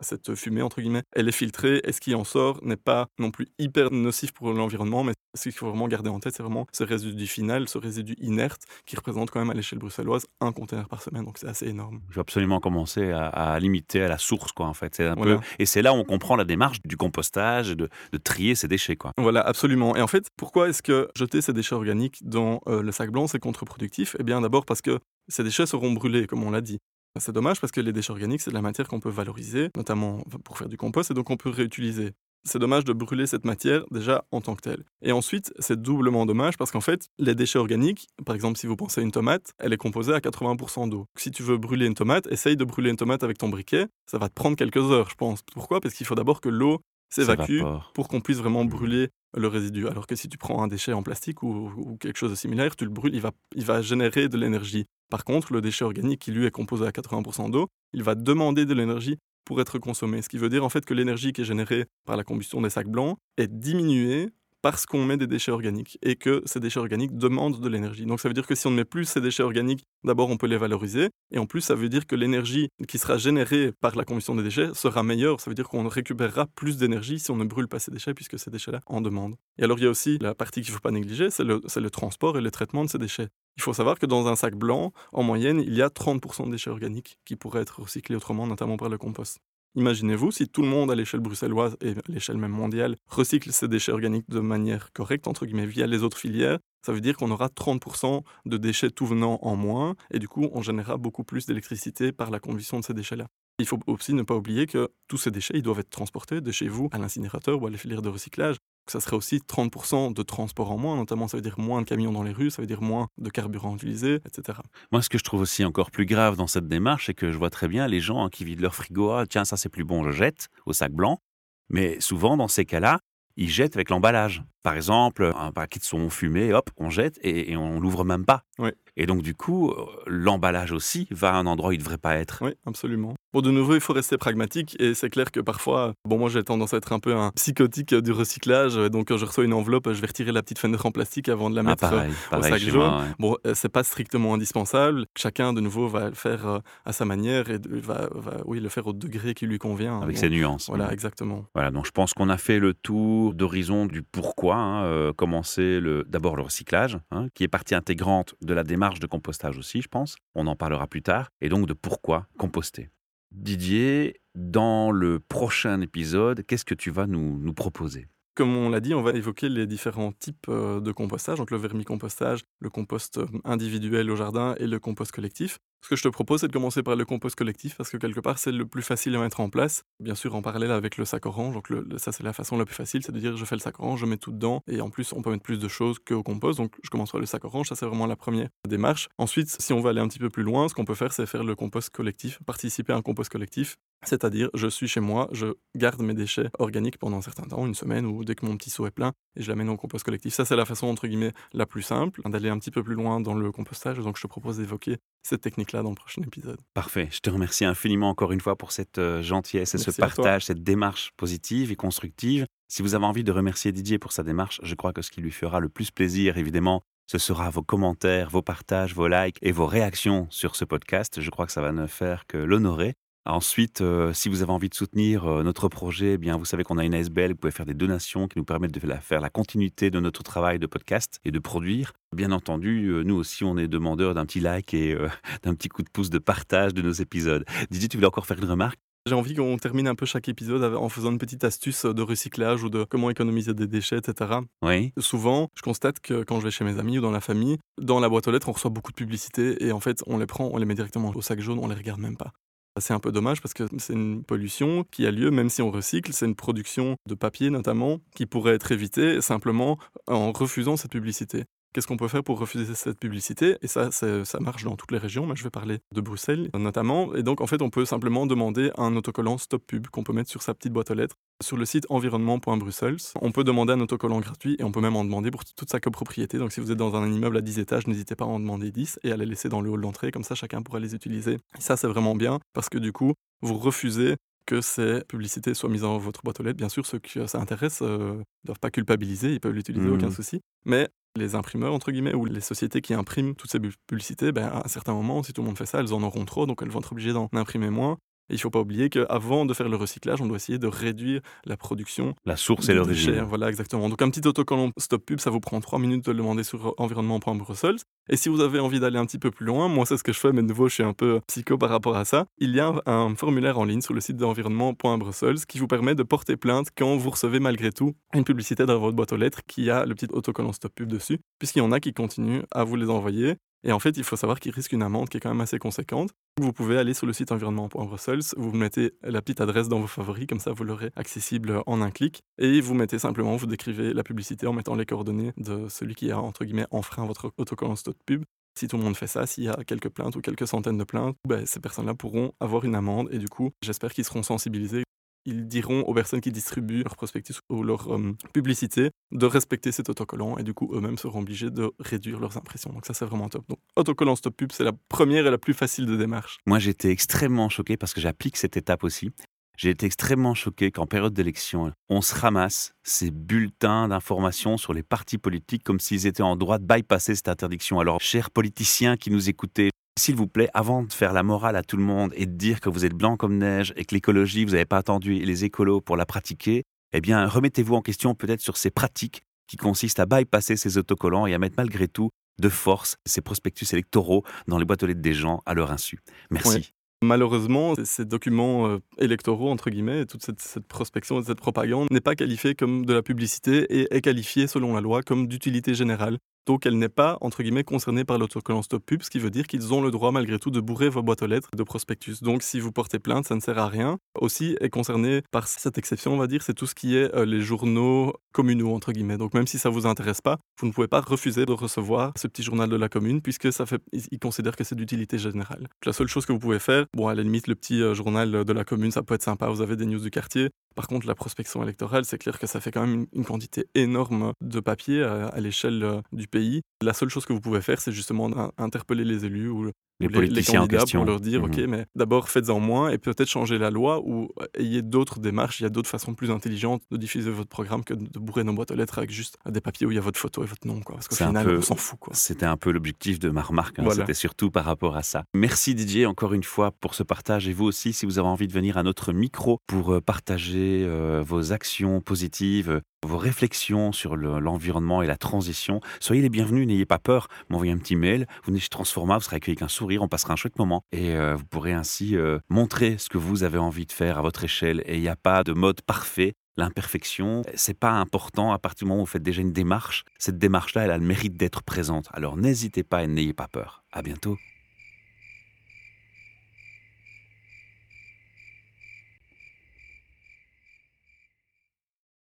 Cette 0.00 0.34
fumée, 0.34 0.62
entre 0.62 0.80
guillemets, 0.80 1.02
elle 1.12 1.28
est 1.28 1.32
filtrée. 1.32 1.80
Et 1.84 1.92
ce 1.92 2.00
qui 2.00 2.14
en 2.14 2.24
sort 2.24 2.60
n'est 2.62 2.76
pas 2.76 3.08
non 3.18 3.30
plus 3.30 3.48
hyper 3.58 3.90
nocif 3.90 4.32
pour 4.32 4.52
l'environnement. 4.52 5.02
Mais 5.04 5.12
ce 5.34 5.44
qu'il 5.44 5.52
faut 5.52 5.68
vraiment 5.68 5.88
garder 5.88 6.08
en 6.10 6.20
tête, 6.20 6.34
c'est 6.36 6.42
vraiment 6.42 6.66
ce 6.72 6.84
résidu 6.84 7.26
final, 7.26 7.68
ce 7.68 7.78
résidu 7.78 8.14
inerte, 8.20 8.62
qui 8.86 8.96
représente 8.96 9.30
quand 9.30 9.40
même 9.40 9.50
à 9.50 9.54
l'échelle 9.54 9.78
bruxelloise 9.78 10.26
un 10.40 10.52
conteneur 10.52 10.88
par 10.88 11.02
semaine. 11.02 11.24
Donc, 11.24 11.38
c'est 11.38 11.48
assez 11.48 11.66
énorme. 11.66 12.00
Je 12.10 12.14
vais 12.16 12.20
absolument 12.20 12.60
commencer 12.60 13.10
à, 13.10 13.26
à 13.28 13.58
limiter 13.58 14.02
à 14.02 14.08
la 14.08 14.18
source, 14.18 14.52
quoi, 14.52 14.66
en 14.66 14.74
fait. 14.74 14.94
C'est 14.94 15.06
un 15.06 15.14
Voilà. 15.14 15.36
peu... 15.38 15.42
Et 15.58 15.66
c'est 15.66 15.82
là 15.82 15.92
où 15.92 15.96
on 15.96 16.04
comprend 16.04 16.36
la 16.36 16.44
démarche 16.44 16.78
du 16.84 16.96
compostage, 16.96 17.70
et 17.70 17.74
de, 17.76 17.88
de 18.12 18.18
trier 18.18 18.54
ces 18.54 18.68
déchets, 18.68 18.96
quoi. 18.96 19.12
Voilà, 19.18 19.40
absolument. 19.40 19.96
Et 19.96 20.02
en 20.02 20.06
fait, 20.06 20.28
pourquoi 20.36 20.68
est-ce 20.68 20.82
que 20.82 21.08
jeter 21.16 21.40
ces 21.42 21.52
déchets 21.52 21.74
organiques 21.74 22.18
dans 22.26 22.60
euh, 22.68 22.82
le 22.82 22.92
sac 22.92 23.10
blanc, 23.10 23.26
c'est 23.26 23.38
contre-productif? 23.40 24.16
Eh 24.18 24.22
bien, 24.22 24.40
d'abord 24.40 24.64
parce 24.64 24.80
que 24.82 24.98
ces 25.28 25.42
déchets 25.44 25.66
seront 25.66 25.92
brûlés, 25.92 26.26
comme 26.26 26.42
on 26.44 26.50
l'a 26.50 26.60
dit. 26.60 26.78
C'est 27.18 27.32
dommage 27.32 27.60
parce 27.60 27.72
que 27.72 27.80
les 27.80 27.92
déchets 27.92 28.10
organiques, 28.12 28.40
c'est 28.40 28.50
de 28.50 28.54
la 28.54 28.62
matière 28.62 28.86
qu'on 28.88 29.00
peut 29.00 29.08
valoriser, 29.10 29.70
notamment 29.76 30.22
pour 30.44 30.56
faire 30.58 30.68
du 30.68 30.76
compost, 30.76 31.10
et 31.10 31.14
donc 31.14 31.30
on 31.30 31.36
peut 31.36 31.50
réutiliser. 31.50 32.12
C'est 32.44 32.60
dommage 32.60 32.84
de 32.84 32.92
brûler 32.92 33.26
cette 33.26 33.44
matière 33.44 33.84
déjà 33.90 34.24
en 34.30 34.40
tant 34.40 34.54
que 34.54 34.60
telle. 34.60 34.84
Et 35.02 35.10
ensuite, 35.10 35.52
c'est 35.58 35.80
doublement 35.82 36.24
dommage 36.24 36.56
parce 36.56 36.70
qu'en 36.70 36.80
fait, 36.80 37.08
les 37.18 37.34
déchets 37.34 37.58
organiques, 37.58 38.06
par 38.24 38.36
exemple, 38.36 38.58
si 38.58 38.66
vous 38.68 38.76
pensez 38.76 39.00
à 39.00 39.04
une 39.04 39.10
tomate, 39.10 39.52
elle 39.58 39.72
est 39.72 39.76
composée 39.76 40.12
à 40.14 40.20
80% 40.20 40.88
d'eau. 40.88 41.06
Si 41.16 41.32
tu 41.32 41.42
veux 41.42 41.58
brûler 41.58 41.86
une 41.86 41.94
tomate, 41.94 42.28
essaye 42.28 42.56
de 42.56 42.64
brûler 42.64 42.90
une 42.90 42.96
tomate 42.96 43.24
avec 43.24 43.38
ton 43.38 43.48
briquet. 43.48 43.86
Ça 44.06 44.18
va 44.18 44.28
te 44.28 44.34
prendre 44.34 44.56
quelques 44.56 44.76
heures, 44.92 45.10
je 45.10 45.16
pense. 45.16 45.42
Pourquoi? 45.52 45.80
Parce 45.80 45.94
qu'il 45.94 46.06
faut 46.06 46.14
d'abord 46.14 46.40
que 46.40 46.48
l'eau 46.48 46.80
s'évacue 47.10 47.60
pour 47.94 48.06
qu'on 48.06 48.20
puisse 48.20 48.38
vraiment 48.38 48.62
Mhm. 48.64 48.70
brûler 48.70 49.08
le 49.36 49.48
résidu. 49.48 49.88
Alors 49.88 50.06
que 50.06 50.14
si 50.14 50.28
tu 50.28 50.38
prends 50.38 50.62
un 50.62 50.68
déchet 50.68 50.92
en 50.92 51.02
plastique 51.02 51.42
ou, 51.42 51.72
ou 51.76 51.96
quelque 51.96 52.18
chose 52.18 52.30
de 52.30 52.36
similaire, 52.36 52.76
tu 52.76 52.84
le 52.84 52.90
brûles, 52.90 53.14
il 53.14 53.20
va, 53.20 53.32
il 53.56 53.64
va 53.64 53.82
générer 53.82 54.28
de 54.28 54.38
l'énergie. 54.38 54.86
Par 55.10 55.24
contre, 55.24 55.52
le 55.52 55.60
déchet 55.60 55.84
organique 55.84 56.20
qui 56.20 56.32
lui 56.32 56.46
est 56.46 56.50
composé 56.50 56.86
à 56.86 56.90
80% 56.90 57.50
d'eau, 57.50 57.68
il 57.92 58.02
va 58.02 58.14
demander 58.14 58.66
de 58.66 58.74
l'énergie 58.74 59.18
pour 59.44 59.60
être 59.60 59.78
consommé. 59.78 60.20
Ce 60.20 60.28
qui 60.28 60.36
veut 60.36 60.50
dire 60.50 60.64
en 60.64 60.68
fait 60.68 60.84
que 60.84 60.92
l'énergie 60.92 61.32
qui 61.32 61.40
est 61.40 61.44
générée 61.44 61.86
par 62.04 62.16
la 62.16 62.24
combustion 62.24 62.60
des 62.60 62.70
sacs 62.70 62.88
blancs 62.88 63.16
est 63.38 63.48
diminuée 63.48 64.28
parce 64.62 64.86
qu'on 64.86 65.04
met 65.04 65.16
des 65.16 65.26
déchets 65.26 65.52
organiques 65.52 65.98
et 66.02 66.16
que 66.16 66.42
ces 66.44 66.60
déchets 66.60 66.80
organiques 66.80 67.16
demandent 67.16 67.60
de 67.60 67.68
l'énergie. 67.68 68.04
Donc 68.06 68.20
ça 68.20 68.28
veut 68.28 68.34
dire 68.34 68.46
que 68.46 68.54
si 68.54 68.66
on 68.66 68.70
ne 68.70 68.76
met 68.76 68.84
plus 68.84 69.04
ces 69.04 69.20
déchets 69.20 69.42
organiques, 69.42 69.84
d'abord 70.04 70.28
on 70.28 70.36
peut 70.36 70.46
les 70.46 70.56
valoriser 70.56 71.08
et 71.30 71.38
en 71.38 71.46
plus 71.46 71.60
ça 71.60 71.74
veut 71.74 71.88
dire 71.88 72.06
que 72.06 72.16
l'énergie 72.16 72.68
qui 72.88 72.98
sera 72.98 73.16
générée 73.16 73.72
par 73.80 73.96
la 73.96 74.04
combustion 74.04 74.34
des 74.34 74.42
déchets 74.42 74.74
sera 74.74 75.02
meilleure. 75.02 75.40
Ça 75.40 75.50
veut 75.50 75.54
dire 75.54 75.68
qu'on 75.68 75.86
récupérera 75.88 76.46
plus 76.54 76.76
d'énergie 76.76 77.18
si 77.18 77.30
on 77.30 77.36
ne 77.36 77.44
brûle 77.44 77.68
pas 77.68 77.78
ces 77.78 77.90
déchets 77.90 78.14
puisque 78.14 78.38
ces 78.38 78.50
déchets-là 78.50 78.80
en 78.86 79.00
demandent. 79.00 79.36
Et 79.58 79.64
alors 79.64 79.78
il 79.78 79.84
y 79.84 79.86
a 79.86 79.90
aussi 79.90 80.18
la 80.18 80.34
partie 80.34 80.62
qu'il 80.62 80.72
ne 80.72 80.74
faut 80.74 80.82
pas 80.82 80.90
négliger, 80.90 81.30
c'est 81.30 81.44
le, 81.44 81.60
le 81.74 81.90
transport 81.90 82.36
et 82.36 82.40
le 82.40 82.50
traitement 82.50 82.84
de 82.84 82.90
ces 82.90 82.98
déchets. 82.98 83.28
Il 83.58 83.62
faut 83.62 83.72
savoir 83.72 83.98
que 83.98 84.06
dans 84.06 84.28
un 84.28 84.36
sac 84.36 84.54
blanc, 84.54 84.92
en 85.12 85.24
moyenne, 85.24 85.60
il 85.60 85.74
y 85.74 85.82
a 85.82 85.88
30% 85.88 86.46
de 86.46 86.52
déchets 86.52 86.70
organiques 86.70 87.18
qui 87.24 87.34
pourraient 87.34 87.62
être 87.62 87.80
recyclés 87.80 88.14
autrement, 88.14 88.46
notamment 88.46 88.76
par 88.76 88.88
le 88.88 88.98
compost. 88.98 89.38
Imaginez-vous 89.74 90.30
si 90.30 90.48
tout 90.48 90.62
le 90.62 90.68
monde 90.68 90.92
à 90.92 90.94
l'échelle 90.94 91.18
bruxelloise 91.18 91.76
et 91.80 91.90
à 91.90 92.02
l'échelle 92.06 92.38
même 92.38 92.52
mondiale 92.52 92.94
recycle 93.08 93.52
ces 93.52 93.66
déchets 93.66 93.90
organiques 93.90 94.30
de 94.30 94.38
manière 94.38 94.92
correcte, 94.92 95.26
entre 95.26 95.44
guillemets, 95.44 95.66
via 95.66 95.88
les 95.88 96.04
autres 96.04 96.18
filières, 96.18 96.58
ça 96.86 96.92
veut 96.92 97.00
dire 97.00 97.16
qu'on 97.16 97.32
aura 97.32 97.48
30% 97.48 98.22
de 98.46 98.56
déchets 98.56 98.90
tout 98.90 99.06
venant 99.06 99.40
en 99.42 99.56
moins 99.56 99.96
et 100.12 100.20
du 100.20 100.28
coup 100.28 100.48
on 100.52 100.62
générera 100.62 100.96
beaucoup 100.96 101.24
plus 101.24 101.44
d'électricité 101.46 102.12
par 102.12 102.30
la 102.30 102.38
combustion 102.38 102.78
de 102.78 102.84
ces 102.84 102.94
déchets-là. 102.94 103.26
Il 103.58 103.66
faut 103.66 103.80
aussi 103.88 104.14
ne 104.14 104.22
pas 104.22 104.36
oublier 104.36 104.66
que 104.66 104.88
tous 105.08 105.18
ces 105.18 105.32
déchets 105.32 105.54
ils 105.56 105.62
doivent 105.62 105.80
être 105.80 105.90
transportés 105.90 106.40
de 106.40 106.50
chez 106.52 106.68
vous 106.68 106.88
à 106.92 106.98
l'incinérateur 106.98 107.60
ou 107.60 107.66
à 107.66 107.70
les 107.70 107.76
filières 107.76 108.02
de 108.02 108.08
recyclage. 108.08 108.56
Ça 108.88 109.00
serait 109.00 109.16
aussi 109.16 109.38
30% 109.38 110.14
de 110.14 110.22
transport 110.22 110.70
en 110.70 110.78
moins, 110.78 110.96
notamment 110.96 111.28
ça 111.28 111.36
veut 111.36 111.42
dire 111.42 111.58
moins 111.58 111.82
de 111.82 111.86
camions 111.86 112.12
dans 112.12 112.22
les 112.22 112.32
rues, 112.32 112.50
ça 112.50 112.62
veut 112.62 112.66
dire 112.66 112.82
moins 112.82 113.08
de 113.18 113.30
carburant 113.30 113.74
utilisé, 113.74 114.20
etc. 114.26 114.58
Moi, 114.92 115.02
ce 115.02 115.08
que 115.08 115.18
je 115.18 115.24
trouve 115.24 115.42
aussi 115.42 115.64
encore 115.64 115.90
plus 115.90 116.06
grave 116.06 116.36
dans 116.36 116.46
cette 116.46 116.68
démarche, 116.68 117.06
c'est 117.06 117.14
que 117.14 117.30
je 117.30 117.38
vois 117.38 117.50
très 117.50 117.68
bien 117.68 117.86
les 117.86 118.00
gens 118.00 118.24
hein, 118.24 118.30
qui 118.30 118.44
vident 118.44 118.62
leur 118.62 118.74
frigo. 118.74 119.10
Ah, 119.10 119.26
tiens, 119.26 119.44
ça 119.44 119.56
c'est 119.56 119.68
plus 119.68 119.84
bon, 119.84 120.04
je 120.04 120.10
jette 120.10 120.48
au 120.66 120.72
sac 120.72 120.92
blanc. 120.92 121.20
Mais 121.68 122.00
souvent, 122.00 122.36
dans 122.36 122.48
ces 122.48 122.64
cas-là, 122.64 123.00
ils 123.36 123.50
jettent 123.50 123.76
avec 123.76 123.90
l'emballage. 123.90 124.42
Par 124.68 124.76
exemple, 124.76 125.32
un 125.34 125.50
paquet 125.50 125.78
de 125.80 125.84
saumon 125.84 126.10
fumé, 126.10 126.52
hop, 126.52 126.68
on 126.76 126.90
jette 126.90 127.18
et, 127.22 127.52
et 127.52 127.56
on 127.56 127.80
l'ouvre 127.80 128.04
même 128.04 128.26
pas. 128.26 128.42
Oui. 128.58 128.68
Et 129.00 129.06
donc, 129.06 129.22
du 129.22 129.34
coup, 129.34 129.70
euh, 129.70 129.86
l'emballage 130.06 130.72
aussi 130.72 131.06
va 131.10 131.32
à 131.32 131.36
un 131.36 131.46
endroit 131.46 131.70
où 131.70 131.72
il 131.72 131.78
ne 131.78 131.82
devrait 131.84 131.98
pas 131.98 132.16
être. 132.16 132.38
Oui, 132.42 132.50
absolument. 132.66 133.14
Bon, 133.32 133.40
de 133.40 133.50
nouveau, 133.50 133.74
il 133.74 133.80
faut 133.80 133.92
rester 133.92 134.18
pragmatique 134.18 134.76
et 134.80 134.92
c'est 134.94 135.08
clair 135.10 135.30
que 135.30 135.38
parfois, 135.40 135.92
bon, 136.06 136.18
moi 136.18 136.28
j'ai 136.30 136.42
tendance 136.42 136.74
à 136.74 136.78
être 136.78 136.92
un 136.92 136.98
peu 136.98 137.14
un 137.14 137.30
psychotique 137.32 137.92
euh, 137.92 138.00
du 138.02 138.10
recyclage, 138.10 138.76
euh, 138.76 138.88
donc 138.88 139.08
quand 139.08 139.16
je 139.18 139.24
reçois 139.26 139.44
une 139.44 139.52
enveloppe, 139.52 139.92
je 139.92 140.00
vais 140.00 140.06
retirer 140.06 140.32
la 140.32 140.42
petite 140.42 140.58
fenêtre 140.58 140.84
en 140.86 140.90
plastique 140.90 141.28
avant 141.28 141.48
de 141.50 141.54
la 141.54 141.60
Ah, 141.60 141.64
mettre. 141.64 141.84
euh, 141.84 141.90
pareil, 141.90 142.12
pareil 142.30 142.52
sac 142.52 142.60
chez 142.60 142.70
jaune. 142.70 142.80
moi, 142.80 142.98
ouais. 143.00 143.06
Bon, 143.18 143.36
euh, 143.46 143.52
c'est 143.54 143.68
pas 143.68 143.84
strictement 143.84 144.34
indispensable. 144.34 145.04
Chacun, 145.16 145.52
de 145.52 145.60
nouveau, 145.60 145.86
va 145.88 146.08
le 146.08 146.14
faire 146.14 146.46
euh, 146.46 146.58
à 146.84 146.92
sa 146.92 147.04
manière 147.04 147.48
et 147.50 147.58
va, 147.64 148.08
va, 148.12 148.38
oui, 148.46 148.58
le 148.60 148.68
faire 148.68 148.86
au 148.88 148.92
degré 148.92 149.34
qui 149.34 149.46
lui 149.46 149.58
convient. 149.58 150.00
avec 150.00 150.16
Bon, 150.16 150.20
ses 150.20 150.30
nuances. 150.30 150.68
Voilà, 150.68 150.92
exactement. 150.92 151.44
Voilà, 151.54 151.70
donc 151.70 151.86
je 151.86 151.92
pense 151.92 152.14
qu'on 152.14 152.30
a 152.30 152.38
fait 152.38 152.58
le 152.58 152.74
tour 152.74 153.34
d'horizon 153.34 153.86
du 153.86 154.02
pourquoi. 154.02 154.56
Hein, 154.58 154.84
euh, 154.84 155.12
commencer 155.12 155.80
d'abord 156.06 156.36
le 156.36 156.42
recyclage, 156.42 156.98
hein, 157.10 157.28
qui 157.34 157.44
est 157.44 157.48
partie 157.48 157.74
intégrante 157.74 158.34
de 158.42 158.54
la 158.54 158.64
démarche 158.64 159.00
de 159.00 159.06
compostage 159.06 159.58
aussi, 159.58 159.82
je 159.82 159.88
pense. 159.88 160.16
On 160.34 160.46
en 160.46 160.56
parlera 160.56 160.86
plus 160.86 161.02
tard. 161.02 161.30
Et 161.40 161.48
donc 161.48 161.66
de 161.66 161.74
pourquoi 161.74 162.26
composter. 162.38 162.90
Didier, 163.30 164.20
dans 164.34 164.90
le 164.90 165.20
prochain 165.20 165.80
épisode, 165.80 166.44
qu'est-ce 166.46 166.64
que 166.64 166.74
tu 166.74 166.90
vas 166.90 167.06
nous, 167.06 167.38
nous 167.38 167.52
proposer? 167.52 168.06
Comme 168.34 168.56
on 168.56 168.70
l'a 168.70 168.78
dit, 168.78 168.94
on 168.94 169.02
va 169.02 169.12
évoquer 169.12 169.48
les 169.48 169.66
différents 169.66 170.12
types 170.12 170.46
euh, 170.48 170.80
de 170.80 170.92
compostage, 170.92 171.38
donc 171.38 171.50
le 171.50 171.56
vermicompostage, 171.56 172.44
le 172.60 172.70
compost 172.70 173.18
euh, 173.18 173.26
individuel 173.44 174.10
au 174.12 174.16
jardin 174.16 174.54
et 174.58 174.68
le 174.68 174.78
compost 174.78 175.10
collectif. 175.10 175.58
Ce 175.80 175.88
que 175.88 175.96
je 175.96 176.02
te 176.02 176.08
propose, 176.08 176.40
c'est 176.40 176.48
de 176.48 176.52
commencer 176.52 176.82
par 176.82 176.96
le 176.96 177.04
compost 177.04 177.36
collectif 177.36 177.76
parce 177.76 177.88
que 177.88 177.96
quelque 177.96 178.20
part, 178.20 178.38
c'est 178.38 178.52
le 178.52 178.66
plus 178.66 178.82
facile 178.82 179.14
à 179.14 179.20
mettre 179.20 179.40
en 179.40 179.48
place. 179.48 179.84
Bien 180.00 180.14
sûr, 180.14 180.34
en 180.34 180.42
parallèle 180.42 180.72
avec 180.72 180.96
le 180.96 181.04
sac 181.04 181.24
orange, 181.24 181.54
donc 181.54 181.68
ça, 181.98 182.12
c'est 182.12 182.24
la 182.24 182.32
façon 182.32 182.58
la 182.58 182.64
plus 182.64 182.74
facile, 182.74 183.02
c'est 183.02 183.12
de 183.12 183.18
dire 183.20 183.36
je 183.36 183.44
fais 183.44 183.54
le 183.54 183.60
sac 183.60 183.78
orange, 183.78 184.00
je 184.00 184.06
mets 184.06 184.16
tout 184.16 184.32
dedans 184.32 184.62
et 184.66 184.80
en 184.80 184.90
plus, 184.90 185.12
on 185.12 185.22
peut 185.22 185.30
mettre 185.30 185.44
plus 185.44 185.58
de 185.58 185.68
choses 185.68 185.98
qu'au 185.98 186.22
compost. 186.22 186.58
Donc, 186.58 186.74
je 186.82 186.90
commence 186.90 187.12
par 187.12 187.20
le 187.20 187.26
sac 187.26 187.44
orange, 187.44 187.68
ça, 187.68 187.76
c'est 187.76 187.86
vraiment 187.86 188.06
la 188.06 188.16
première 188.16 188.48
démarche. 188.66 189.08
Ensuite, 189.18 189.48
si 189.60 189.72
on 189.72 189.80
veut 189.80 189.90
aller 189.90 190.00
un 190.00 190.08
petit 190.08 190.18
peu 190.18 190.30
plus 190.30 190.42
loin, 190.42 190.68
ce 190.68 190.74
qu'on 190.74 190.84
peut 190.84 190.94
faire, 190.94 191.12
c'est 191.12 191.26
faire 191.26 191.44
le 191.44 191.54
compost 191.54 191.90
collectif, 191.90 192.38
participer 192.44 192.92
à 192.92 192.96
un 192.96 193.02
compost 193.02 193.30
collectif. 193.30 193.76
C'est-à-dire, 194.04 194.48
je 194.54 194.68
suis 194.68 194.86
chez 194.86 195.00
moi, 195.00 195.28
je 195.32 195.46
garde 195.76 196.00
mes 196.02 196.14
déchets 196.14 196.50
organiques 196.58 196.98
pendant 196.98 197.16
un 197.16 197.22
certain 197.22 197.44
temps, 197.44 197.66
une 197.66 197.74
semaine 197.74 198.06
ou 198.06 198.24
dès 198.24 198.36
que 198.36 198.46
mon 198.46 198.56
petit 198.56 198.70
seau 198.70 198.86
est 198.86 198.92
plein, 198.92 199.12
et 199.36 199.42
je 199.42 199.48
l'amène 199.48 199.68
au 199.68 199.76
compost 199.76 200.04
collectif. 200.04 200.34
Ça, 200.34 200.44
c'est 200.44 200.54
la 200.54 200.64
façon, 200.64 200.86
entre 200.86 201.08
guillemets, 201.08 201.32
la 201.52 201.66
plus 201.66 201.82
simple 201.82 202.20
d'aller 202.24 202.48
un 202.48 202.58
petit 202.58 202.70
peu 202.70 202.82
plus 202.82 202.94
loin 202.94 203.20
dans 203.20 203.34
le 203.34 203.50
compostage. 203.50 203.98
Donc, 203.98 204.16
je 204.16 204.22
te 204.22 204.26
propose 204.28 204.58
d'évoquer 204.58 204.98
cette 205.22 205.42
technique-là 205.68 205.82
dans 205.82 205.90
le 205.90 205.94
prochain 205.94 206.22
épisode. 206.22 206.58
Parfait. 206.74 207.08
Je 207.10 207.20
te 207.20 207.30
remercie 207.30 207.64
infiniment 207.64 208.08
encore 208.08 208.32
une 208.32 208.40
fois 208.40 208.56
pour 208.56 208.72
cette 208.72 208.98
euh, 208.98 209.22
gentillesse 209.22 209.74
et 209.74 209.78
ce 209.78 209.90
Merci 209.90 210.00
partage, 210.00 210.44
cette 210.46 210.62
démarche 210.62 211.12
positive 211.16 211.70
et 211.70 211.76
constructive. 211.76 212.46
Si 212.68 212.82
vous 212.82 212.94
avez 212.94 213.04
envie 213.04 213.24
de 213.24 213.32
remercier 213.32 213.72
Didier 213.72 213.98
pour 213.98 214.12
sa 214.12 214.22
démarche, 214.22 214.60
je 214.62 214.74
crois 214.74 214.92
que 214.92 215.02
ce 215.02 215.10
qui 215.10 215.20
lui 215.20 215.30
fera 215.30 215.60
le 215.60 215.68
plus 215.68 215.90
plaisir, 215.90 216.36
évidemment, 216.36 216.82
ce 217.06 217.18
sera 217.18 217.48
vos 217.50 217.62
commentaires, 217.62 218.28
vos 218.28 218.42
partages, 218.42 218.94
vos 218.94 219.08
likes 219.08 219.38
et 219.40 219.52
vos 219.52 219.66
réactions 219.66 220.26
sur 220.30 220.56
ce 220.56 220.64
podcast. 220.64 221.20
Je 221.20 221.30
crois 221.30 221.46
que 221.46 221.52
ça 221.52 221.62
va 221.62 221.72
ne 221.72 221.86
faire 221.86 222.26
que 222.26 222.36
l'honorer. 222.36 222.94
Ensuite, 223.28 223.82
euh, 223.82 224.14
si 224.14 224.30
vous 224.30 224.40
avez 224.40 224.52
envie 224.52 224.70
de 224.70 224.74
soutenir 224.74 225.26
euh, 225.26 225.42
notre 225.42 225.68
projet, 225.68 226.14
eh 226.14 226.16
bien, 226.18 226.38
vous 226.38 226.46
savez 226.46 226.64
qu'on 226.64 226.78
a 226.78 226.84
une 226.86 226.94
ASBL, 226.94 227.32
vous 227.32 227.36
pouvez 227.36 227.50
faire 227.50 227.66
des 227.66 227.74
donations 227.74 228.26
qui 228.26 228.38
nous 228.38 228.44
permettent 228.44 228.72
de 228.72 228.80
faire 229.02 229.20
la 229.20 229.28
continuité 229.28 229.90
de 229.90 230.00
notre 230.00 230.22
travail 230.22 230.58
de 230.58 230.66
podcast 230.66 231.20
et 231.26 231.30
de 231.30 231.38
produire. 231.38 231.92
Bien 232.16 232.32
entendu, 232.32 232.86
euh, 232.86 233.02
nous 233.02 233.14
aussi, 233.14 233.44
on 233.44 233.58
est 233.58 233.68
demandeurs 233.68 234.14
d'un 234.14 234.24
petit 234.24 234.40
like 234.40 234.72
et 234.72 234.96
d'un 235.42 235.54
petit 235.54 235.68
coup 235.68 235.82
de 235.82 235.90
pouce 235.90 236.08
de 236.08 236.18
partage 236.18 236.72
de 236.72 236.80
nos 236.80 236.92
épisodes. 236.92 237.44
Didier, 237.70 237.90
tu 237.90 237.98
voulais 237.98 238.06
encore 238.06 238.26
faire 238.26 238.38
une 238.38 238.48
remarque? 238.48 238.78
J'ai 239.06 239.14
envie 239.14 239.34
qu'on 239.34 239.58
termine 239.58 239.88
un 239.88 239.94
peu 239.94 240.06
chaque 240.06 240.30
épisode 240.30 240.62
en 240.74 240.88
faisant 240.88 241.10
une 241.12 241.18
petite 241.18 241.44
astuce 241.44 241.84
de 241.84 242.02
recyclage 242.02 242.64
ou 242.64 242.70
de 242.70 242.84
comment 242.84 243.10
économiser 243.10 243.52
des 243.52 243.66
déchets, 243.66 243.98
etc. 243.98 244.40
Oui. 244.62 244.92
Souvent, 244.98 245.48
je 245.54 245.60
constate 245.60 246.00
que 246.00 246.24
quand 246.24 246.40
je 246.40 246.44
vais 246.44 246.50
chez 246.50 246.64
mes 246.64 246.78
amis 246.78 246.98
ou 246.98 247.02
dans 247.02 247.10
la 247.10 247.20
famille, 247.20 247.58
dans 247.78 248.00
la 248.00 248.08
boîte 248.08 248.26
aux 248.26 248.30
lettres, 248.30 248.48
on 248.48 248.52
reçoit 248.52 248.70
beaucoup 248.70 248.90
de 248.90 248.96
publicités 248.96 249.62
et 249.62 249.72
en 249.72 249.80
fait, 249.80 250.02
on 250.06 250.16
les 250.16 250.26
prend, 250.26 250.48
on 250.50 250.56
les 250.56 250.64
met 250.64 250.74
directement 250.74 251.12
au 251.14 251.20
sac 251.20 251.40
jaune, 251.40 251.58
on 251.58 251.68
les 251.68 251.74
regarde 251.74 252.00
même 252.00 252.16
pas. 252.16 252.32
C'est 252.80 252.94
un 252.94 253.00
peu 253.00 253.12
dommage 253.12 253.40
parce 253.40 253.54
que 253.54 253.64
c'est 253.78 253.92
une 253.92 254.22
pollution 254.24 254.84
qui 254.90 255.06
a 255.06 255.10
lieu, 255.10 255.30
même 255.30 255.48
si 255.48 255.62
on 255.62 255.70
recycle, 255.70 256.12
c'est 256.12 256.26
une 256.26 256.34
production 256.34 256.96
de 257.06 257.14
papier 257.14 257.50
notamment 257.50 257.98
qui 258.14 258.26
pourrait 258.26 258.54
être 258.54 258.72
évitée 258.72 259.20
simplement 259.20 259.78
en 260.06 260.32
refusant 260.32 260.76
cette 260.76 260.92
publicité. 260.92 261.44
Qu'est-ce 261.74 261.86
qu'on 261.86 261.98
peut 261.98 262.08
faire 262.08 262.24
pour 262.24 262.38
refuser 262.38 262.74
cette 262.74 262.98
publicité? 262.98 263.56
Et 263.60 263.66
ça, 263.66 263.90
ça 263.90 264.40
marche 264.40 264.64
dans 264.64 264.74
toutes 264.76 264.90
les 264.90 264.98
régions. 264.98 265.26
Moi, 265.26 265.34
je 265.34 265.44
vais 265.44 265.50
parler 265.50 265.80
de 265.94 266.00
Bruxelles 266.00 266.48
notamment. 266.54 267.14
Et 267.14 267.22
donc, 267.22 267.42
en 267.42 267.46
fait, 267.46 267.60
on 267.60 267.68
peut 267.68 267.84
simplement 267.84 268.26
demander 268.26 268.70
un 268.78 268.96
autocollant 268.96 269.36
Stop 269.36 269.64
Pub 269.66 269.86
qu'on 269.88 270.02
peut 270.02 270.14
mettre 270.14 270.30
sur 270.30 270.42
sa 270.42 270.54
petite 270.54 270.72
boîte 270.72 270.90
aux 270.90 270.94
lettres. 270.94 271.16
Sur 271.40 271.56
le 271.56 271.64
site 271.64 271.86
environnement.brussels, 271.88 272.96
on 273.20 273.30
peut 273.30 273.44
demander 273.44 273.72
un 273.72 273.80
autocollant 273.80 274.18
gratuit 274.18 274.56
et 274.58 274.64
on 274.64 274.72
peut 274.72 274.80
même 274.80 274.96
en 274.96 275.04
demander 275.04 275.30
pour 275.30 275.44
toute 275.44 275.70
sa 275.70 275.78
copropriété. 275.78 276.36
Donc, 276.36 276.50
si 276.50 276.58
vous 276.58 276.72
êtes 276.72 276.78
dans 276.78 276.96
un 276.96 277.08
immeuble 277.08 277.36
à 277.36 277.40
10 277.40 277.60
étages, 277.60 277.86
n'hésitez 277.86 278.16
pas 278.16 278.24
à 278.24 278.28
en 278.28 278.40
demander 278.40 278.72
10 278.72 278.98
et 279.04 279.12
à 279.12 279.16
les 279.16 279.24
laisser 279.24 279.48
dans 279.48 279.60
le 279.60 279.70
hall 279.70 279.80
d'entrée. 279.80 280.10
Comme 280.10 280.24
ça, 280.24 280.34
chacun 280.34 280.62
pourra 280.62 280.80
les 280.80 280.96
utiliser. 280.96 281.34
Et 281.34 281.60
ça, 281.60 281.76
c'est 281.76 281.86
vraiment 281.86 282.16
bien 282.16 282.40
parce 282.54 282.68
que 282.68 282.78
du 282.78 282.92
coup, 282.92 283.12
vous 283.40 283.56
refusez 283.56 284.16
que 284.46 284.60
ces 284.60 285.04
publicités 285.06 285.54
soient 285.54 285.68
mises 285.68 285.82
dans 285.82 285.96
votre 285.98 286.22
boîte 286.24 286.40
aux 286.40 286.42
lettres. 286.42 286.56
Bien 286.56 286.68
sûr, 286.68 286.84
ceux 286.86 286.98
qui 286.98 287.20
ça 287.28 287.38
intéresse 287.38 287.82
ne 287.82 287.86
euh, 287.86 288.22
doivent 288.42 288.58
pas 288.58 288.70
culpabiliser, 288.70 289.34
ils 289.34 289.40
peuvent 289.40 289.52
l'utiliser, 289.52 289.88
aucun 289.90 290.08
mmh. 290.08 290.12
souci. 290.12 290.40
Mais 290.64 290.88
les 291.14 291.36
imprimeurs, 291.36 291.72
entre 291.72 291.92
guillemets, 291.92 292.14
ou 292.14 292.24
les 292.24 292.40
sociétés 292.40 292.80
qui 292.80 292.94
impriment 292.94 293.36
toutes 293.36 293.52
ces 293.52 293.60
publicités, 293.86 294.32
ben, 294.32 294.48
à 294.48 294.64
un 294.64 294.68
certain 294.68 294.94
moment, 294.94 295.22
si 295.22 295.32
tout 295.32 295.42
le 295.42 295.46
monde 295.46 295.58
fait 295.58 295.66
ça, 295.66 295.78
elles 295.78 295.94
en 295.94 296.02
auront 296.02 296.24
trop, 296.24 296.46
donc 296.46 296.62
elles 296.62 296.70
vont 296.70 296.80
être 296.80 296.90
obligées 296.90 297.12
d'en 297.12 297.28
imprimer 297.32 297.70
moins 297.70 297.96
il 298.30 298.34
ne 298.34 298.40
faut 298.40 298.50
pas 298.50 298.60
oublier 298.60 298.90
qu'avant 298.90 299.44
de 299.44 299.54
faire 299.54 299.68
le 299.68 299.76
recyclage, 299.76 300.20
on 300.20 300.26
doit 300.26 300.36
essayer 300.36 300.58
de 300.58 300.66
réduire 300.66 301.20
la 301.44 301.56
production. 301.56 302.14
La 302.26 302.36
source 302.36 302.68
et 302.68 302.74
l'origine. 302.74 303.20
Voilà, 303.22 303.48
exactement. 303.48 303.88
Donc 303.88 304.02
un 304.02 304.10
petit 304.10 304.26
autocollant 304.26 304.70
stop 304.78 305.04
pub, 305.04 305.20
ça 305.20 305.30
vous 305.30 305.40
prend 305.40 305.60
trois 305.60 305.78
minutes 305.78 306.04
de 306.04 306.12
le 306.12 306.18
demander 306.18 306.44
sur 306.44 306.74
environnement.brussels. 306.76 307.76
Et 308.10 308.16
si 308.16 308.28
vous 308.28 308.40
avez 308.40 308.58
envie 308.58 308.80
d'aller 308.80 308.98
un 308.98 309.06
petit 309.06 309.18
peu 309.18 309.30
plus 309.30 309.46
loin, 309.46 309.68
moi 309.68 309.86
c'est 309.86 309.96
ce 309.96 310.04
que 310.04 310.12
je 310.12 310.18
fais, 310.18 310.32
mais 310.32 310.42
de 310.42 310.48
nouveau 310.48 310.68
je 310.68 310.74
suis 310.74 310.82
un 310.82 310.92
peu 310.92 311.20
psycho 311.26 311.58
par 311.58 311.70
rapport 311.70 311.96
à 311.96 312.04
ça. 312.04 312.26
Il 312.38 312.54
y 312.54 312.60
a 312.60 312.72
un 312.86 313.14
formulaire 313.14 313.58
en 313.58 313.64
ligne 313.64 313.80
sur 313.80 313.94
le 313.94 314.00
site 314.00 314.16
d'environnement.brussels 314.16 315.46
qui 315.46 315.58
vous 315.58 315.66
permet 315.66 315.94
de 315.94 316.02
porter 316.02 316.36
plainte 316.36 316.68
quand 316.76 316.96
vous 316.96 317.10
recevez 317.10 317.40
malgré 317.40 317.72
tout 317.72 317.94
une 318.14 318.24
publicité 318.24 318.66
dans 318.66 318.78
votre 318.78 318.96
boîte 318.96 319.12
aux 319.12 319.16
lettres 319.16 319.40
qui 319.46 319.70
a 319.70 319.84
le 319.84 319.94
petit 319.94 320.08
autocollant 320.12 320.52
stop 320.52 320.72
pub 320.74 320.88
dessus, 320.88 321.18
puisqu'il 321.38 321.58
y 321.58 321.62
en 321.62 321.72
a 321.72 321.80
qui 321.80 321.92
continuent 321.92 322.42
à 322.50 322.64
vous 322.64 322.76
les 322.76 322.90
envoyer. 322.90 323.36
Et 323.64 323.72
en 323.72 323.78
fait, 323.78 323.96
il 323.96 324.04
faut 324.04 324.16
savoir 324.16 324.38
qu'il 324.40 324.52
risque 324.52 324.72
une 324.72 324.82
amende 324.82 325.08
qui 325.08 325.16
est 325.16 325.20
quand 325.20 325.30
même 325.30 325.40
assez 325.40 325.58
conséquente. 325.58 326.10
Vous 326.40 326.52
pouvez 326.52 326.78
aller 326.78 326.94
sur 326.94 327.06
le 327.06 327.12
site 327.12 327.32
environnement.brussels, 327.32 328.20
vous 328.36 328.52
mettez 328.52 328.92
la 329.02 329.20
petite 329.20 329.40
adresse 329.40 329.68
dans 329.68 329.80
vos 329.80 329.88
favoris, 329.88 330.26
comme 330.28 330.38
ça 330.38 330.52
vous 330.52 330.62
l'aurez 330.62 330.90
accessible 330.94 331.62
en 331.66 331.82
un 331.82 331.90
clic, 331.90 332.22
et 332.38 332.60
vous 332.60 332.74
mettez 332.74 332.98
simplement, 333.00 333.34
vous 333.36 333.46
décrivez 333.46 333.92
la 333.92 334.04
publicité 334.04 334.46
en 334.46 334.52
mettant 334.52 334.76
les 334.76 334.86
coordonnées 334.86 335.32
de 335.36 335.68
celui 335.68 335.96
qui 335.96 336.12
a, 336.12 336.20
entre 336.20 336.44
guillemets, 336.44 336.66
enfreint 336.70 337.06
votre 337.06 337.32
autocollant 337.36 337.74
stop 337.74 337.96
pub. 338.06 338.24
Si 338.56 338.68
tout 338.68 338.76
le 338.76 338.84
monde 338.84 338.96
fait 338.96 339.06
ça, 339.06 339.26
s'il 339.26 339.44
y 339.44 339.48
a 339.48 339.56
quelques 339.64 339.88
plaintes 339.88 340.16
ou 340.16 340.20
quelques 340.20 340.46
centaines 340.46 340.78
de 340.78 340.84
plaintes, 340.84 341.16
ben, 341.26 341.44
ces 341.46 341.60
personnes-là 341.60 341.94
pourront 341.94 342.32
avoir 342.40 342.64
une 342.64 342.74
amende 342.74 343.08
et 343.12 343.18
du 343.18 343.28
coup, 343.28 343.50
j'espère 343.62 343.92
qu'ils 343.92 344.04
seront 344.04 344.22
sensibilisés 344.22 344.84
ils 345.28 345.46
diront 345.46 345.82
aux 345.82 345.94
personnes 345.94 346.20
qui 346.20 346.32
distribuent 346.32 346.82
leur 346.82 346.96
prospectus 346.96 347.40
ou 347.50 347.62
leur 347.62 347.94
euh, 347.94 348.16
publicité 348.32 348.90
de 349.12 349.26
respecter 349.26 349.72
cet 349.72 349.90
autocollant 349.90 350.38
et 350.38 350.42
du 350.42 350.54
coup 350.54 350.70
eux-mêmes 350.74 350.98
seront 350.98 351.20
obligés 351.20 351.50
de 351.50 351.70
réduire 351.78 352.18
leurs 352.18 352.36
impressions. 352.36 352.72
Donc 352.72 352.86
ça 352.86 352.94
c'est 352.94 353.04
vraiment 353.04 353.28
top. 353.28 353.46
Donc 353.48 353.58
autocollant 353.76 354.16
stop 354.16 354.36
pub, 354.36 354.52
c'est 354.52 354.64
la 354.64 354.72
première 354.88 355.26
et 355.26 355.30
la 355.30 355.38
plus 355.38 355.54
facile 355.54 355.86
de 355.86 355.96
démarche. 355.96 356.38
Moi 356.46 356.58
j'étais 356.58 356.90
extrêmement 356.90 357.48
choqué 357.48 357.76
parce 357.76 357.92
que 357.92 358.00
j'applique 358.00 358.36
cette 358.36 358.56
étape 358.56 358.84
aussi. 358.84 359.10
J'ai 359.58 359.70
été 359.70 359.86
extrêmement 359.86 360.34
choqué 360.34 360.70
qu'en 360.70 360.86
période 360.86 361.12
d'élection, 361.12 361.72
on 361.88 362.00
se 362.00 362.14
ramasse 362.14 362.74
ces 362.84 363.10
bulletins 363.10 363.88
d'information 363.88 364.56
sur 364.56 364.72
les 364.72 364.84
partis 364.84 365.18
politiques 365.18 365.64
comme 365.64 365.80
s'ils 365.80 366.06
étaient 366.06 366.22
en 366.22 366.36
droit 366.36 366.58
de 366.58 366.64
bypasser 366.64 367.16
cette 367.16 367.26
interdiction. 367.26 367.80
Alors, 367.80 368.00
chers 368.00 368.30
politiciens 368.30 368.96
qui 368.96 369.10
nous 369.10 369.28
écoutez, 369.28 369.70
s'il 369.98 370.16
vous 370.16 370.26
plaît, 370.26 370.48
avant 370.54 370.82
de 370.82 370.92
faire 370.92 371.12
la 371.12 371.22
morale 371.22 371.56
à 371.56 371.62
tout 371.62 371.76
le 371.76 371.82
monde 371.82 372.12
et 372.14 372.26
de 372.26 372.32
dire 372.32 372.60
que 372.60 372.68
vous 372.68 372.84
êtes 372.84 372.94
blanc 372.94 373.16
comme 373.16 373.38
neige 373.38 373.72
et 373.76 373.84
que 373.84 373.94
l'écologie, 373.94 374.44
vous 374.44 374.52
n'avez 374.52 374.64
pas 374.64 374.78
attendu 374.78 375.14
les 375.14 375.44
écolos 375.44 375.80
pour 375.80 375.96
la 375.96 376.06
pratiquer, 376.06 376.64
eh 376.92 377.00
bien, 377.00 377.26
remettez-vous 377.26 377.74
en 377.74 377.82
question 377.82 378.14
peut-être 378.14 378.40
sur 378.40 378.56
ces 378.56 378.70
pratiques 378.70 379.22
qui 379.46 379.56
consistent 379.56 380.00
à 380.00 380.06
bypasser 380.06 380.56
ces 380.56 380.78
autocollants 380.78 381.26
et 381.26 381.34
à 381.34 381.38
mettre 381.38 381.56
malgré 381.58 381.88
tout 381.88 382.10
de 382.38 382.48
force 382.48 382.96
ces 383.04 383.20
prospectus 383.20 383.72
électoraux 383.72 384.24
dans 384.46 384.58
les 384.58 384.64
boîtes 384.64 384.82
aux 384.82 384.86
lettres 384.86 385.00
des 385.00 385.14
gens 385.14 385.42
à 385.44 385.54
leur 385.54 385.72
insu. 385.72 385.98
Merci. 386.30 386.72
Malheureusement, 387.02 387.74
ces 387.84 388.04
documents 388.04 388.66
euh, 388.66 388.78
électoraux, 388.98 389.50
entre 389.50 389.70
guillemets, 389.70 390.04
toute 390.04 390.24
cette, 390.24 390.40
cette 390.40 390.66
prospection 390.66 391.20
et 391.20 391.24
cette 391.24 391.38
propagande 391.38 391.86
n'est 391.92 392.00
pas 392.00 392.16
qualifiée 392.16 392.56
comme 392.56 392.84
de 392.84 392.92
la 392.92 393.02
publicité 393.02 393.66
et 393.70 393.94
est 393.94 394.00
qualifiée, 394.00 394.48
selon 394.48 394.74
la 394.74 394.80
loi, 394.80 395.02
comme 395.02 395.28
d'utilité 395.28 395.74
générale. 395.74 396.18
Donc 396.48 396.64
elle 396.64 396.78
n'est 396.78 396.88
pas, 396.88 397.18
entre 397.20 397.42
guillemets, 397.42 397.62
concernée 397.62 398.04
par 398.04 398.16
l'autocollant 398.16 398.62
Stop 398.62 398.82
Pub, 398.86 399.02
ce 399.02 399.10
qui 399.10 399.18
veut 399.18 399.28
dire 399.28 399.46
qu'ils 399.46 399.74
ont 399.74 399.82
le 399.82 399.90
droit 399.90 400.12
malgré 400.12 400.38
tout 400.38 400.50
de 400.50 400.60
bourrer 400.60 400.88
vos 400.88 401.02
boîtes 401.02 401.20
aux 401.20 401.26
lettres 401.26 401.50
de 401.54 401.62
prospectus. 401.62 402.22
Donc 402.22 402.42
si 402.42 402.58
vous 402.58 402.72
portez 402.72 402.98
plainte, 402.98 403.26
ça 403.26 403.34
ne 403.34 403.40
sert 403.40 403.58
à 403.58 403.68
rien. 403.68 403.98
Aussi 404.18 404.56
est 404.62 404.70
concerné 404.70 405.20
par 405.30 405.46
cette 405.46 405.76
exception, 405.76 406.14
on 406.14 406.16
va 406.16 406.26
dire, 406.26 406.42
c'est 406.42 406.54
tout 406.54 406.66
ce 406.66 406.74
qui 406.74 406.96
est 406.96 407.14
euh, 407.14 407.26
les 407.26 407.42
journaux 407.42 408.14
communaux, 408.32 408.74
entre 408.74 408.92
guillemets. 408.92 409.18
Donc 409.18 409.34
même 409.34 409.46
si 409.46 409.58
ça 409.58 409.68
vous 409.68 409.84
intéresse 409.84 410.22
pas, 410.22 410.38
vous 410.58 410.66
ne 410.66 410.72
pouvez 410.72 410.88
pas 410.88 411.02
refuser 411.02 411.44
de 411.44 411.52
recevoir 411.52 412.14
ce 412.16 412.26
petit 412.26 412.42
journal 412.42 412.70
de 412.70 412.76
la 412.76 412.88
commune, 412.88 413.20
puisque 413.20 413.52
ça 413.52 413.66
fait, 413.66 413.82
ils 413.92 414.18
considèrent 414.18 414.56
que 414.56 414.64
c'est 414.64 414.74
d'utilité 414.74 415.18
générale. 415.18 415.68
La 415.84 415.92
seule 415.92 416.08
chose 416.08 416.24
que 416.24 416.32
vous 416.32 416.38
pouvez 416.38 416.60
faire, 416.60 416.86
bon, 416.96 417.08
à 417.08 417.14
la 417.14 417.24
limite, 417.24 417.46
le 417.46 417.56
petit 417.56 417.82
euh, 417.82 417.92
journal 417.92 418.46
de 418.46 418.52
la 418.54 418.64
commune, 418.64 418.90
ça 418.90 419.02
peut 419.02 419.12
être 419.12 419.22
sympa, 419.22 419.50
vous 419.50 419.60
avez 419.60 419.76
des 419.76 419.84
news 419.84 420.00
du 420.00 420.10
quartier, 420.10 420.48
par 420.78 420.86
contre, 420.86 421.08
la 421.08 421.16
prospection 421.16 421.60
électorale, 421.64 422.04
c'est 422.04 422.18
clair 422.18 422.38
que 422.38 422.46
ça 422.46 422.60
fait 422.60 422.70
quand 422.70 422.86
même 422.86 423.06
une, 423.12 423.24
quantité 423.24 423.66
énorme 423.74 424.32
de 424.40 424.60
papier 424.60 425.02
à, 425.02 425.40
l'échelle 425.40 425.82
euh, 425.82 426.00
du 426.12 426.28
pays. 426.28 426.37
La 426.82 426.92
seule 426.92 427.08
chose 427.08 427.26
que 427.26 427.32
vous 427.32 427.40
pouvez 427.40 427.60
faire, 427.60 427.80
c'est 427.80 427.92
justement 427.92 428.30
interpeller 428.58 429.04
les 429.04 429.24
élus 429.24 429.48
ou 429.48 429.72
les, 430.00 430.08
politiciens 430.08 430.60
candidats 430.60 430.78
en 430.78 430.80
question. 430.80 431.00
pour 431.00 431.06
leur 431.06 431.20
dire, 431.20 431.42
OK, 431.42 431.56
mhm. 431.56 431.66
mais 431.66 431.86
d'abord 431.94 432.28
faites-en 432.28 432.60
moins 432.60 432.90
et 432.90 432.98
peut-être 432.98 433.28
changer 433.28 433.58
la 433.58 433.70
loi 433.70 434.00
ou 434.04 434.28
ayez 434.54 434.82
d'autres 434.82 435.18
démarches, 435.18 435.60
il 435.60 435.64
y 435.64 435.66
a 435.66 435.70
d'autres 435.70 435.90
façons 435.90 436.14
plus 436.14 436.30
intelligentes 436.30 436.82
de 436.90 436.96
diffuser 436.96 437.30
votre 437.30 437.48
programme 437.48 437.84
que 437.84 437.94
de 437.94 438.18
bourrer 438.18 438.44
nos 438.44 438.52
boîtes 438.52 438.70
aux 438.70 438.76
lettres 438.76 438.98
avec 438.98 439.10
juste 439.10 439.36
des 439.48 439.60
papiers 439.60 439.86
où 439.86 439.90
il 439.90 439.96
y 439.96 439.98
a 439.98 440.02
votre 440.02 440.18
photo 440.18 440.42
et 440.44 440.46
votre 440.46 440.66
nom. 440.66 440.80
Quoi, 440.80 440.96
parce 440.96 441.08
qu'au 441.08 441.16
final, 441.16 441.48
on 441.48 441.62
s'en 441.62 441.76
fout. 441.76 441.98
C'était 442.12 442.46
un 442.46 442.56
peu 442.56 442.70
l'objectif 442.70 443.18
de 443.18 443.30
ma 443.30 443.42
remarque, 443.42 443.78
hein, 443.78 443.88
c'était 443.90 444.14
surtout 444.14 444.50
par 444.50 444.64
rapport 444.64 444.96
à 444.96 445.02
ça. 445.02 445.24
Merci 445.34 445.74
Didier 445.74 446.06
encore 446.06 446.34
une 446.34 446.44
fois 446.44 446.70
pour 446.70 446.94
ce 446.94 447.02
partage 447.02 447.48
et 447.48 447.52
vous 447.52 447.64
aussi, 447.64 447.92
si 447.92 448.06
vous 448.06 448.18
avez 448.18 448.28
envie 448.28 448.46
de 448.46 448.52
venir 448.52 448.76
à 448.76 448.82
notre 448.82 449.12
micro 449.12 449.58
pour 449.66 449.94
euh, 449.94 450.00
partager 450.00 450.84
euh, 450.86 451.22
vos 451.26 451.52
actions 451.52 452.00
positives, 452.00 452.80
vos 453.06 453.18
réflexions 453.18 453.92
sur 453.92 454.16
l'environnement 454.16 455.02
et 455.02 455.06
la 455.06 455.16
transition, 455.16 455.80
soyez 456.00 456.22
les 456.22 456.28
bienvenus, 456.28 456.66
n'ayez 456.66 456.86
pas 456.86 456.98
peur, 456.98 457.28
m'envoyez 457.48 457.72
un 457.72 457.78
petit 457.78 457.96
mail, 457.96 458.26
vous 458.42 458.50
venez 458.50 458.58
chez 458.58 458.68
Transforma, 458.68 459.18
vous 459.18 459.24
serez 459.24 459.36
accueilli 459.36 459.56
avec 459.56 459.62
un 459.62 459.68
on 459.98 460.08
passera 460.08 460.34
un 460.34 460.36
chouette 460.36 460.58
moment 460.58 460.82
et 460.92 461.16
euh, 461.16 461.36
vous 461.36 461.46
pourrez 461.46 461.72
ainsi 461.72 462.16
euh, 462.16 462.38
montrer 462.50 462.98
ce 462.98 463.08
que 463.08 463.16
vous 463.16 463.44
avez 463.44 463.58
envie 463.58 463.86
de 463.86 463.92
faire 463.92 464.18
à 464.18 464.22
votre 464.22 464.44
échelle 464.44 464.82
et 464.84 464.96
il 464.96 465.00
n'y 465.00 465.08
a 465.08 465.16
pas 465.16 465.44
de 465.44 465.52
mode 465.52 465.80
parfait. 465.82 466.34
L'imperfection, 466.58 467.42
c'est 467.54 467.78
pas 467.78 467.92
important 467.92 468.52
à 468.52 468.58
partir 468.58 468.84
du 468.84 468.88
moment 468.88 469.02
où 469.02 469.04
vous 469.04 469.10
faites 469.10 469.22
déjà 469.22 469.40
une 469.40 469.52
démarche. 469.52 470.04
Cette 470.18 470.38
démarche-là, 470.38 470.82
elle 470.82 470.90
a 470.90 470.98
le 470.98 471.06
mérite 471.06 471.36
d'être 471.36 471.62
présente. 471.62 472.08
Alors 472.12 472.36
n'hésitez 472.36 472.82
pas 472.82 473.04
et 473.04 473.06
n'ayez 473.06 473.32
pas 473.32 473.46
peur. 473.46 473.84
À 473.92 474.02
bientôt. 474.02 474.36